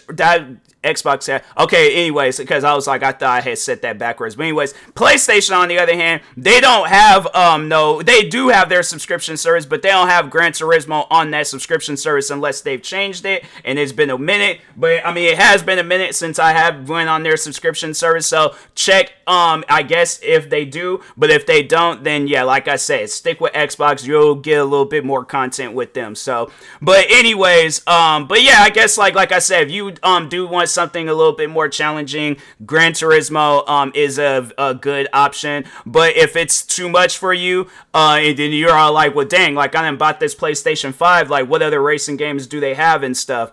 Xbox 0.83 1.27
had. 1.27 1.45
Okay, 1.57 1.95
anyways, 1.95 2.39
because 2.39 2.65
I 2.65 2.75
was 2.75 2.87
like, 2.87 3.03
I 3.03 3.13
thought 3.13 3.31
I 3.31 3.41
had 3.41 3.59
set 3.59 3.83
that 3.83 3.99
backwards. 3.99 4.35
But 4.35 4.45
anyways, 4.45 4.75
PlayStation 4.95 5.57
on 5.57 5.69
the 5.69 5.79
other 5.79 5.95
hand, 5.95 6.23
they 6.37 6.61
don't 6.61 6.89
have 6.89 7.27
um 7.35 7.69
no, 7.69 8.03
they 8.03 8.29
do 8.29 8.49
have 8.49 8.69
their 8.69 8.83
subscription 8.83 9.37
service, 9.37 9.65
but 9.65 9.83
they 9.83 9.91
don't 9.91 10.09
have 10.09 10.31
Gran 10.31 10.53
Turismo 10.53 11.07
on 11.11 11.31
that 11.31 11.47
subscription 11.47 11.97
service 11.97 12.31
unless 12.31 12.61
they've 12.61 12.83
changed 12.83 13.25
it. 13.25 13.45
And 13.65 13.79
it's 13.79 13.93
been 13.93 14.11
a 14.11 14.19
minute, 14.19 14.61
but 14.77 15.05
I 15.07 15.13
mean, 15.13 15.33
it 15.33 15.39
has 15.39 15.63
been 15.63 15.79
a 15.79 15.85
minute 15.85 16.15
since 16.15 16.39
I 16.39 16.53
have 16.53 16.89
went 16.89 17.09
on 17.09 17.23
their 17.23 17.37
subscription 17.37 17.95
service. 17.95 18.27
So 18.27 18.57
check, 18.75 19.13
um, 19.27 19.65
I 19.69 19.83
guess 19.83 20.19
if 20.23 20.51
they 20.51 20.65
do, 20.65 21.01
but 21.17 21.31
if 21.31 21.47
they 21.47 21.63
don't, 21.63 22.03
then 22.03 22.27
yeah, 22.27 22.43
like 22.43 22.67
I 22.67 22.77
said, 22.77 23.11
stick 23.11 23.41
with 23.41 23.53
Xbox. 23.53 24.05
You'll 24.05 24.35
get 24.35 24.59
a 24.59 24.65
little 24.65 24.85
bit 24.85 25.05
more 25.05 25.25
content 25.25 25.75
with 25.75 25.95
them. 25.95 26.17
So, 26.17 26.51
but 26.81 27.07
anyways, 27.09 27.87
um, 27.87 28.27
but 28.27 28.43
yeah, 28.43 28.59
I 28.59 28.71
guess 28.71 28.99
like 28.99 29.15
like 29.15 29.31
I 29.31 29.39
said, 29.39 29.63
if 29.65 29.71
you 29.71 29.95
um 30.03 30.29
do 30.29 30.49
want 30.49 30.72
something 30.73 31.09
a 31.09 31.15
little 31.15 31.35
bit 31.35 31.51
more 31.51 31.69
challenging, 31.69 32.37
Gran 32.65 32.93
Turismo 32.93 33.69
um, 33.69 33.93
is 33.95 34.19
a, 34.19 34.51
a 34.59 34.75
good 34.75 35.09
option. 35.13 35.65
But 35.87 36.17
if 36.17 36.37
it's 36.37 36.63
too 36.63 36.89
much 36.89 37.19
for 37.19 37.33
you, 37.33 37.69
uh, 37.95 38.19
and 38.21 38.37
then 38.37 38.53
you're 38.53 38.75
all 38.75 38.93
like, 38.93 39.15
well, 39.15 39.27
dang, 39.27 39.55
like 39.55 39.75
I 39.75 39.83
didn't 39.83 39.99
bought 39.99 40.21
this 40.21 40.35
PlayStation 40.35 40.93
5, 40.93 41.31
like 41.31 41.49
what 41.49 41.63
other 41.63 41.83
racing 41.83 42.17
games 42.17 42.47
do 42.47 42.61
they 42.61 42.75
have 42.75 43.03
and 43.03 43.17
stuff? 43.17 43.53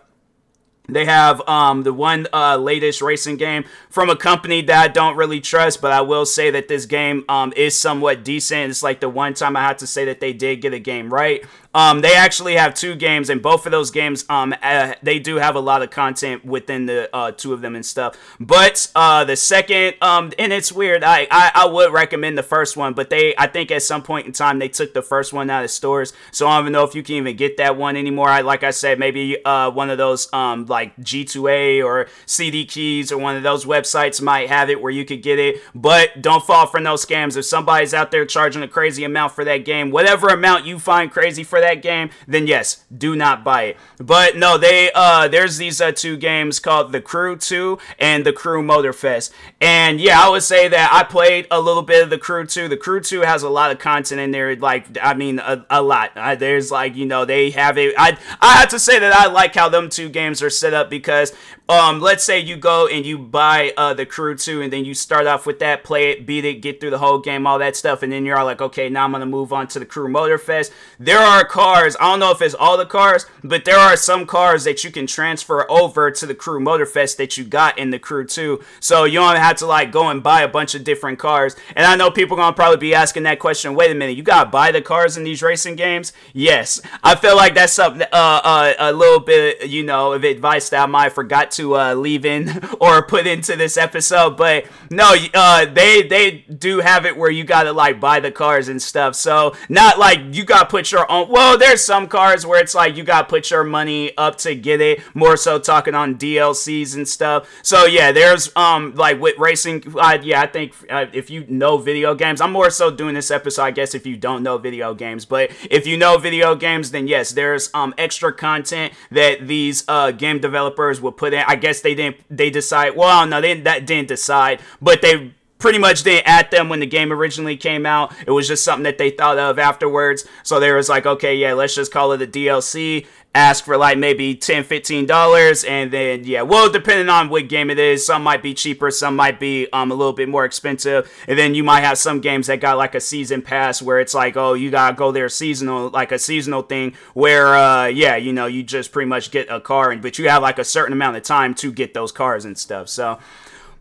They 0.91 1.05
have 1.05 1.47
um, 1.47 1.83
the 1.83 1.93
one 1.93 2.27
uh, 2.33 2.57
latest 2.57 3.01
racing 3.01 3.37
game 3.37 3.65
from 3.89 4.09
a 4.09 4.15
company 4.15 4.61
that 4.63 4.83
I 4.83 4.87
don't 4.87 5.15
really 5.15 5.39
trust, 5.39 5.81
but 5.81 5.91
I 5.91 6.01
will 6.01 6.25
say 6.25 6.49
that 6.51 6.67
this 6.67 6.85
game 6.85 7.23
um, 7.29 7.53
is 7.55 7.79
somewhat 7.79 8.23
decent. 8.23 8.71
It's 8.71 8.83
like 8.83 8.99
the 8.99 9.09
one 9.09 9.33
time 9.33 9.55
I 9.55 9.61
had 9.61 9.79
to 9.79 9.87
say 9.87 10.05
that 10.05 10.19
they 10.19 10.33
did 10.33 10.61
get 10.61 10.73
a 10.73 10.79
game 10.79 11.13
right. 11.13 11.43
Um, 11.73 12.01
they 12.01 12.15
actually 12.15 12.55
have 12.55 12.73
two 12.73 12.95
games, 12.95 13.29
and 13.29 13.41
both 13.41 13.67
of 13.67 13.71
those 13.71 13.91
games, 13.91 14.25
um, 14.27 14.55
uh, 14.63 14.93
they 15.03 15.19
do 15.19 15.35
have 15.35 15.55
a 15.55 15.59
lot 15.59 15.83
of 15.83 15.91
content 15.91 16.43
within 16.43 16.87
the 16.87 17.15
uh, 17.15 17.31
two 17.31 17.53
of 17.53 17.61
them 17.61 17.75
and 17.75 17.85
stuff. 17.85 18.15
But 18.39 18.91
uh, 18.95 19.23
the 19.25 19.35
second, 19.35 19.95
um, 20.01 20.33
and 20.39 20.51
it's 20.51 20.71
weird. 20.71 21.03
I, 21.03 21.27
I 21.29 21.51
I 21.53 21.65
would 21.65 21.93
recommend 21.93 22.37
the 22.37 22.43
first 22.43 22.75
one, 22.75 22.93
but 22.93 23.11
they, 23.11 23.35
I 23.37 23.45
think 23.45 23.69
at 23.69 23.83
some 23.83 24.01
point 24.01 24.25
in 24.25 24.31
time 24.31 24.57
they 24.57 24.67
took 24.67 24.95
the 24.95 25.03
first 25.03 25.31
one 25.31 25.49
out 25.51 25.63
of 25.63 25.69
stores, 25.69 26.11
so 26.31 26.47
I 26.47 26.57
don't 26.57 26.63
even 26.63 26.73
know 26.73 26.83
if 26.85 26.95
you 26.95 27.03
can 27.03 27.15
even 27.15 27.35
get 27.35 27.57
that 27.57 27.77
one 27.77 27.95
anymore. 27.95 28.29
I 28.29 28.41
like 28.41 28.63
I 28.63 28.71
said, 28.71 28.97
maybe 28.97 29.43
uh, 29.45 29.69
one 29.69 29.91
of 29.91 29.99
those 29.99 30.31
um 30.33 30.65
like 30.65 30.97
G2A 30.97 31.85
or 31.85 32.07
CD 32.25 32.65
Keys 32.65 33.11
or 33.11 33.19
one 33.19 33.35
of 33.35 33.43
those 33.43 33.65
websites 33.65 34.21
might 34.21 34.49
have 34.49 34.71
it 34.71 34.81
where 34.81 34.91
you 34.91 35.05
could 35.05 35.21
get 35.21 35.37
it. 35.37 35.61
But 35.75 36.21
don't 36.21 36.43
fall 36.43 36.65
for 36.65 36.81
those 36.81 37.05
scams. 37.05 37.37
If 37.37 37.45
somebody's 37.45 37.93
out 37.93 38.09
there 38.09 38.25
charging 38.25 38.63
a 38.63 38.67
crazy 38.67 39.03
amount 39.03 39.33
for 39.33 39.45
that 39.45 39.65
game, 39.65 39.91
whatever 39.91 40.29
amount 40.29 40.65
you 40.65 40.79
find 40.79 41.11
crazy 41.11 41.43
for 41.43 41.58
that 41.61 41.81
game, 41.81 42.09
then 42.27 42.47
yes, 42.47 42.85
do 42.95 43.15
not 43.15 43.43
buy 43.43 43.63
it. 43.63 43.77
But 43.99 44.35
no, 44.35 44.57
they 44.57 44.91
uh 44.93 45.27
there's 45.27 45.57
these 45.57 45.81
uh, 45.81 45.91
two 45.91 46.17
games 46.17 46.59
called 46.59 46.91
The 46.91 47.01
Crew 47.01 47.37
2 47.37 47.77
and 47.97 48.25
The 48.25 48.33
Crew 48.33 48.63
Motorfest. 48.63 49.31
And 49.61 49.99
yeah, 49.99 50.21
I 50.23 50.29
would 50.29 50.43
say 50.43 50.67
that 50.67 50.89
I 50.91 51.03
played 51.03 51.47
a 51.51 51.59
little 51.59 51.83
bit 51.83 52.03
of 52.03 52.09
The 52.09 52.17
Crew 52.17 52.45
2. 52.45 52.67
The 52.67 52.77
Crew 52.77 53.01
2 53.01 53.21
has 53.21 53.43
a 53.43 53.49
lot 53.49 53.71
of 53.71 53.79
content 53.79 54.21
in 54.21 54.31
there 54.31 54.55
like 54.55 54.97
I 55.01 55.13
mean 55.13 55.39
a, 55.39 55.65
a 55.69 55.81
lot. 55.81 56.11
Uh, 56.15 56.35
there's 56.35 56.71
like, 56.71 56.95
you 56.95 57.05
know, 57.05 57.25
they 57.25 57.51
have 57.51 57.77
it 57.77 57.93
I 57.97 58.17
I 58.41 58.57
have 58.57 58.69
to 58.69 58.79
say 58.79 58.99
that 58.99 59.13
I 59.13 59.27
like 59.27 59.55
how 59.55 59.69
them 59.69 59.89
two 59.89 60.09
games 60.09 60.41
are 60.41 60.49
set 60.49 60.73
up 60.73 60.89
because 60.89 61.33
um 61.67 61.99
let's 61.99 62.23
say 62.23 62.39
you 62.39 62.55
go 62.55 62.87
and 62.87 63.05
you 63.05 63.17
buy 63.17 63.73
uh 63.77 63.93
The 63.93 64.05
Crew 64.05 64.35
2 64.35 64.61
and 64.61 64.73
then 64.73 64.85
you 64.85 64.93
start 64.93 65.27
off 65.27 65.45
with 65.45 65.59
that, 65.59 65.83
play 65.83 66.11
it, 66.11 66.25
beat 66.25 66.45
it, 66.45 66.55
get 66.55 66.79
through 66.79 66.91
the 66.91 66.99
whole 66.99 67.19
game, 67.19 67.45
all 67.45 67.59
that 67.59 67.75
stuff 67.75 68.03
and 68.03 68.11
then 68.11 68.25
you're 68.25 68.37
all 68.37 68.45
like, 68.45 68.61
"Okay, 68.61 68.89
now 68.89 69.05
I'm 69.05 69.11
going 69.11 69.21
to 69.21 69.25
move 69.25 69.53
on 69.53 69.67
to 69.69 69.79
The 69.79 69.85
Crew 69.85 70.07
Motorfest." 70.07 70.71
There 70.99 71.19
are 71.19 71.45
cars. 71.49 71.97
I 71.99 72.09
don't 72.09 72.19
know 72.19 72.31
if 72.31 72.41
it's 72.41 72.55
all 72.55 72.77
the 72.77 72.85
cars, 72.85 73.25
but 73.43 73.65
there 73.65 73.77
are 73.77 73.97
some 73.97 74.25
cars 74.25 74.63
that 74.63 74.83
you 74.83 74.91
can 74.91 75.07
transfer 75.07 75.69
over 75.69 76.11
to 76.11 76.25
the 76.25 76.35
Crew 76.35 76.61
Motorfest 76.61 77.17
that 77.17 77.35
you 77.35 77.43
got 77.43 77.77
in 77.77 77.89
the 77.89 77.99
Crew 77.99 78.25
2. 78.25 78.61
So 78.79 79.03
you 79.03 79.19
don't 79.19 79.35
have 79.35 79.57
to 79.57 79.65
like 79.65 79.91
go 79.91 80.07
and 80.09 80.23
buy 80.23 80.43
a 80.43 80.47
bunch 80.47 80.75
of 80.75 80.85
different 80.85 81.19
cars. 81.19 81.57
And 81.75 81.85
I 81.85 81.95
know 81.97 82.11
people 82.11 82.37
gonna 82.37 82.55
probably 82.55 82.77
be 82.77 82.95
asking 82.95 83.23
that 83.23 83.39
question. 83.39 83.75
Wait 83.75 83.91
a 83.91 83.95
minute, 83.95 84.15
you 84.15 84.23
gotta 84.23 84.49
buy 84.49 84.71
the 84.71 84.81
cars 84.81 85.17
in 85.17 85.23
these 85.25 85.41
racing 85.41 85.75
games? 85.75 86.13
Yes, 86.33 86.79
I 87.03 87.15
feel 87.15 87.35
like 87.35 87.55
that's 87.55 87.73
something 87.73 88.03
uh, 88.03 88.41
uh, 88.43 88.73
a 88.79 88.93
little 88.93 89.19
bit 89.19 89.67
you 89.67 89.83
know 89.83 90.13
of 90.13 90.23
advice 90.23 90.69
that 90.69 90.83
I 90.83 90.85
might 90.85 91.11
forgot 91.11 91.51
to 91.51 91.75
uh, 91.75 91.93
leave 91.95 92.25
in 92.25 92.63
or 92.79 93.05
put 93.05 93.27
into 93.27 93.55
this 93.55 93.75
episode. 93.75 94.37
But 94.37 94.65
no, 94.89 95.15
uh, 95.33 95.65
they 95.65 96.03
they 96.03 96.31
do 96.31 96.79
have 96.79 97.05
it 97.05 97.17
where 97.17 97.31
you 97.31 97.43
gotta 97.43 97.73
like 97.73 97.99
buy 97.99 98.19
the 98.19 98.31
cars 98.31 98.69
and 98.69 98.81
stuff. 98.81 99.15
So 99.15 99.55
not 99.67 99.97
like 99.97 100.19
you 100.31 100.45
gotta 100.45 100.67
put 100.67 100.91
your 100.91 101.09
own. 101.11 101.27
Well, 101.29 101.38
there's 101.57 101.83
some 101.83 102.07
cars 102.07 102.45
where 102.45 102.61
it's 102.61 102.73
like 102.73 102.97
you 102.97 103.03
gotta 103.03 103.27
put 103.27 103.51
your 103.51 103.63
money 103.63 104.17
up 104.17 104.37
to 104.39 104.55
get 104.55 104.81
it. 104.81 105.01
More 105.13 105.37
so 105.37 105.59
talking 105.59 105.95
on 105.95 106.15
DLCs 106.15 106.95
and 106.95 107.07
stuff. 107.07 107.49
So 107.61 107.85
yeah, 107.85 108.11
there's 108.11 108.51
um 108.55 108.95
like 108.95 109.19
with 109.19 109.37
racing. 109.37 109.83
Uh, 109.95 110.17
yeah, 110.21 110.41
I 110.41 110.47
think 110.47 110.73
uh, 110.89 111.05
if 111.13 111.29
you 111.29 111.45
know 111.47 111.77
video 111.77 112.15
games, 112.15 112.41
I'm 112.41 112.51
more 112.51 112.69
so 112.69 112.91
doing 112.91 113.15
this 113.15 113.31
episode. 113.31 113.63
I 113.63 113.71
guess 113.71 113.93
if 113.93 114.05
you 114.05 114.17
don't 114.17 114.43
know 114.43 114.57
video 114.57 114.93
games, 114.93 115.25
but 115.25 115.51
if 115.69 115.85
you 115.85 115.97
know 115.97 116.17
video 116.17 116.55
games, 116.55 116.91
then 116.91 117.07
yes, 117.07 117.31
there's 117.31 117.69
um 117.73 117.93
extra 117.97 118.33
content 118.33 118.93
that 119.11 119.47
these 119.47 119.83
uh 119.87 120.11
game 120.11 120.39
developers 120.39 121.01
will 121.01 121.11
put 121.11 121.33
in. 121.33 121.43
I 121.47 121.55
guess 121.55 121.81
they 121.81 121.95
didn't. 121.95 122.17
They 122.29 122.49
decide. 122.49 122.95
Well, 122.95 123.25
no, 123.27 123.41
they 123.41 123.59
that 123.61 123.85
didn't 123.85 124.07
decide, 124.07 124.61
but 124.81 125.01
they 125.01 125.33
pretty 125.59 125.77
much 125.77 126.03
didn't 126.03 126.25
at 126.25 126.51
them 126.51 126.69
when 126.69 126.79
the 126.79 126.85
game 126.85 127.11
originally 127.11 127.57
came 127.57 127.85
out. 127.85 128.13
It 128.25 128.31
was 128.31 128.47
just 128.47 128.63
something 128.63 128.83
that 128.83 128.97
they 128.97 129.11
thought 129.11 129.37
of 129.37 129.59
afterwards. 129.59 130.25
So 130.43 130.59
they 130.59 130.71
was 130.71 130.89
like, 130.89 131.05
okay, 131.05 131.35
yeah, 131.35 131.53
let's 131.53 131.75
just 131.75 131.91
call 131.91 132.13
it 132.13 132.21
a 132.21 132.27
DLC. 132.27 133.05
Ask 133.35 133.65
for 133.65 133.77
like 133.77 133.99
maybe 133.99 134.33
10 134.33 134.63
$15 134.63 135.69
and 135.69 135.91
then 135.91 136.23
yeah, 136.23 136.41
well 136.41 136.67
depending 136.71 137.09
on 137.09 137.29
what 137.29 137.47
game 137.47 137.69
it 137.69 137.77
is, 137.77 138.03
some 138.03 138.23
might 138.23 138.41
be 138.41 138.55
cheaper, 138.55 138.89
some 138.89 139.15
might 139.15 139.39
be 139.39 139.67
um 139.71 139.91
a 139.91 139.93
little 139.93 140.13
bit 140.13 140.27
more 140.27 140.45
expensive. 140.45 141.11
And 141.27 141.37
then 141.37 141.53
you 141.53 141.63
might 141.63 141.81
have 141.81 141.99
some 141.99 142.21
games 142.21 142.47
that 142.47 142.59
got 142.59 142.79
like 142.79 142.95
a 142.95 142.99
season 142.99 143.43
pass 143.43 143.83
where 143.83 143.99
it's 143.99 144.15
like, 144.15 144.35
oh, 144.35 144.53
you 144.53 144.71
gotta 144.71 144.95
go 144.95 145.11
there 145.11 145.29
seasonal, 145.29 145.89
like 145.89 146.11
a 146.11 146.17
seasonal 146.17 146.63
thing 146.63 146.95
where 147.13 147.55
uh 147.55 147.85
yeah, 147.85 148.15
you 148.15 148.33
know, 148.33 148.47
you 148.47 148.63
just 148.63 148.91
pretty 148.91 149.07
much 149.07 149.29
get 149.29 149.47
a 149.47 149.61
car 149.61 149.91
and 149.91 150.01
but 150.01 150.17
you 150.17 150.27
have 150.27 150.41
like 150.41 150.57
a 150.57 150.63
certain 150.63 150.93
amount 150.93 151.15
of 151.15 151.21
time 151.21 151.53
to 151.55 151.71
get 151.71 151.93
those 151.93 152.11
cars 152.11 152.45
and 152.45 152.57
stuff. 152.57 152.89
So 152.89 153.19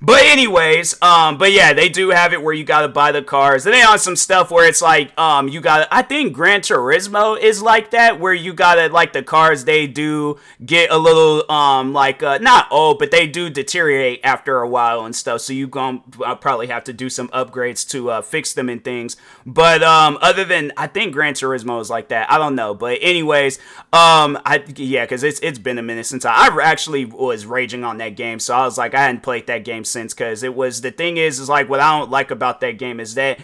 but 0.01 0.23
anyways, 0.23 1.01
um, 1.03 1.39
but 1.39 1.53
yeah, 1.53 1.73
they 1.73 1.89
do 1.89 2.11
have 2.11 2.33
it 2.33 2.43
where 2.43 2.55
you 2.55 2.65
gotta 2.65 2.89
buy 2.89 3.11
the 3.11 3.23
cars. 3.23 3.67
And 3.67 3.75
they 3.75 3.83
on 3.83 3.99
some 3.99 4.15
stuff 4.15 4.51
where 4.51 4.69
it's 4.69 4.81
like, 4.81 5.19
um, 5.19 5.49
you 5.49 5.61
gotta. 5.61 5.93
I 5.93 6.03
think 6.03 6.33
Gran 6.33 6.61
Turismo 6.61 7.39
is 7.39 7.61
like 7.61 7.91
that, 7.91 8.21
where 8.21 8.33
you 8.33 8.53
gotta 8.53 8.93
like 8.93 9.13
the 9.13 9.23
cars. 9.23 9.65
They 9.65 9.87
do 9.89 10.39
get 10.65 10.91
a 10.91 10.99
little, 10.99 11.51
um, 11.51 11.93
like 11.93 12.23
uh, 12.23 12.39
not 12.39 12.69
old, 12.71 12.99
but 13.01 13.11
they 13.11 13.27
do 13.27 13.51
deteriorate 13.51 14.21
after 14.23 14.59
a 14.59 14.69
while 14.69 15.05
and 15.05 15.17
stuff. 15.17 15.41
So 15.41 15.53
you 15.53 15.67
gonna 15.67 16.03
uh, 16.25 16.37
probably 16.37 16.69
have 16.69 16.85
to 16.85 16.93
do 16.93 17.11
some 17.11 17.29
upgrades 17.29 17.89
to 17.91 18.11
uh, 18.11 18.23
fix 18.23 18.53
them 18.53 18.69
and 18.69 18.83
things. 18.85 19.17
But 19.49 19.83
um, 19.83 20.19
other 20.21 20.45
than 20.45 20.73
I 20.77 20.89
think 20.89 21.15
Gran 21.15 21.33
Turismo 21.33 21.81
is 21.81 21.89
like 21.89 22.09
that. 22.09 22.31
I 22.31 22.37
don't 22.37 22.55
know, 22.55 22.75
but 22.75 22.99
anyways, 23.01 23.57
um, 23.95 24.39
I 24.45 24.63
yeah, 24.77 25.05
because 25.05 25.23
it's 25.23 25.41
it's 25.41 25.59
been 25.59 25.79
a 25.79 25.83
minute 25.83 26.05
since 26.05 26.27
I, 26.27 26.49
I 26.49 26.63
actually 26.63 27.07
was 27.07 27.47
raging 27.47 27.83
on 27.83 27.97
that 27.97 28.11
game. 28.11 28.41
So 28.41 28.55
I 28.55 28.67
was 28.67 28.77
like, 28.77 28.93
I 28.93 29.01
hadn't 29.01 29.23
played 29.23 29.47
that 29.47 29.65
game 29.65 29.85
since 29.85 30.13
because 30.13 30.43
it 30.43 30.55
was 30.55 30.83
the 30.83 30.91
thing 30.91 31.17
is 31.17 31.41
is 31.41 31.49
like 31.49 31.67
what 31.67 31.81
I 31.81 31.99
don't 31.99 32.11
like 32.11 32.31
about 32.31 32.61
that 32.61 32.73
game 32.73 33.01
is 33.01 33.15
that 33.15 33.41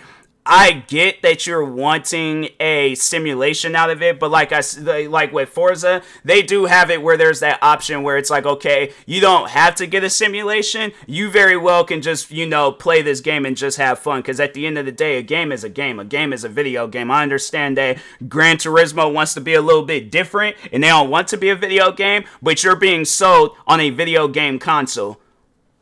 I 0.47 0.85
get 0.89 1.23
that 1.23 1.47
you're 1.47 1.65
wanting 1.65 2.51
a 2.61 2.95
simulation 2.97 3.75
out 3.75 3.89
of 3.89 4.03
it, 4.03 4.21
but 4.21 4.31
like 4.31 4.53
I 4.53 4.61
like 5.07 5.33
with 5.33 5.49
Forza, 5.49 6.03
they 6.23 6.43
do 6.43 6.67
have 6.67 6.91
it 6.91 7.01
where 7.03 7.17
there's 7.17 7.41
that 7.41 7.59
option 7.63 8.03
where 8.03 8.19
it's 8.19 8.29
like, 8.29 8.45
okay, 8.45 8.93
you 9.07 9.23
don't 9.23 9.51
have 9.51 9.75
to 9.77 9.87
get 9.87 10.05
a 10.05 10.11
simulation. 10.11 10.93
You 11.07 11.31
very 11.31 11.57
well 11.57 11.83
can 11.85 12.03
just 12.03 12.31
you 12.31 12.47
know 12.47 12.73
play 12.73 13.01
this 13.01 13.23
game 13.23 13.47
and 13.47 13.57
just 13.57 13.79
have 13.79 13.99
fun. 13.99 14.21
Because 14.21 14.39
at 14.39 14.53
the 14.53 14.67
end 14.67 14.77
of 14.77 14.85
the 14.85 14.93
day, 14.93 15.17
a 15.17 15.23
game 15.23 15.51
is 15.51 15.65
a 15.65 15.71
game. 15.71 15.99
A 15.99 16.05
game 16.05 16.31
is 16.31 16.45
a 16.45 16.51
video 16.51 16.87
game. 16.89 17.11
I 17.11 17.23
understand 17.23 17.79
that 17.79 17.99
Gran 18.29 18.59
Turismo 18.59 19.11
wants 19.11 19.33
to 19.35 19.41
be 19.41 19.55
a 19.55 19.63
little 19.63 19.85
bit 19.85 20.11
different 20.11 20.57
and 20.73 20.83
they 20.83 20.89
don't 20.89 21.09
want 21.09 21.29
to 21.29 21.39
be 21.39 21.49
a 21.49 21.57
video 21.57 21.91
game, 21.91 22.25
but 22.43 22.63
you're 22.63 22.77
being 22.77 23.07
sold 23.07 23.57
on 23.67 23.81
a 23.81 23.89
video 23.89 24.29
game 24.29 24.59
console 24.59 25.21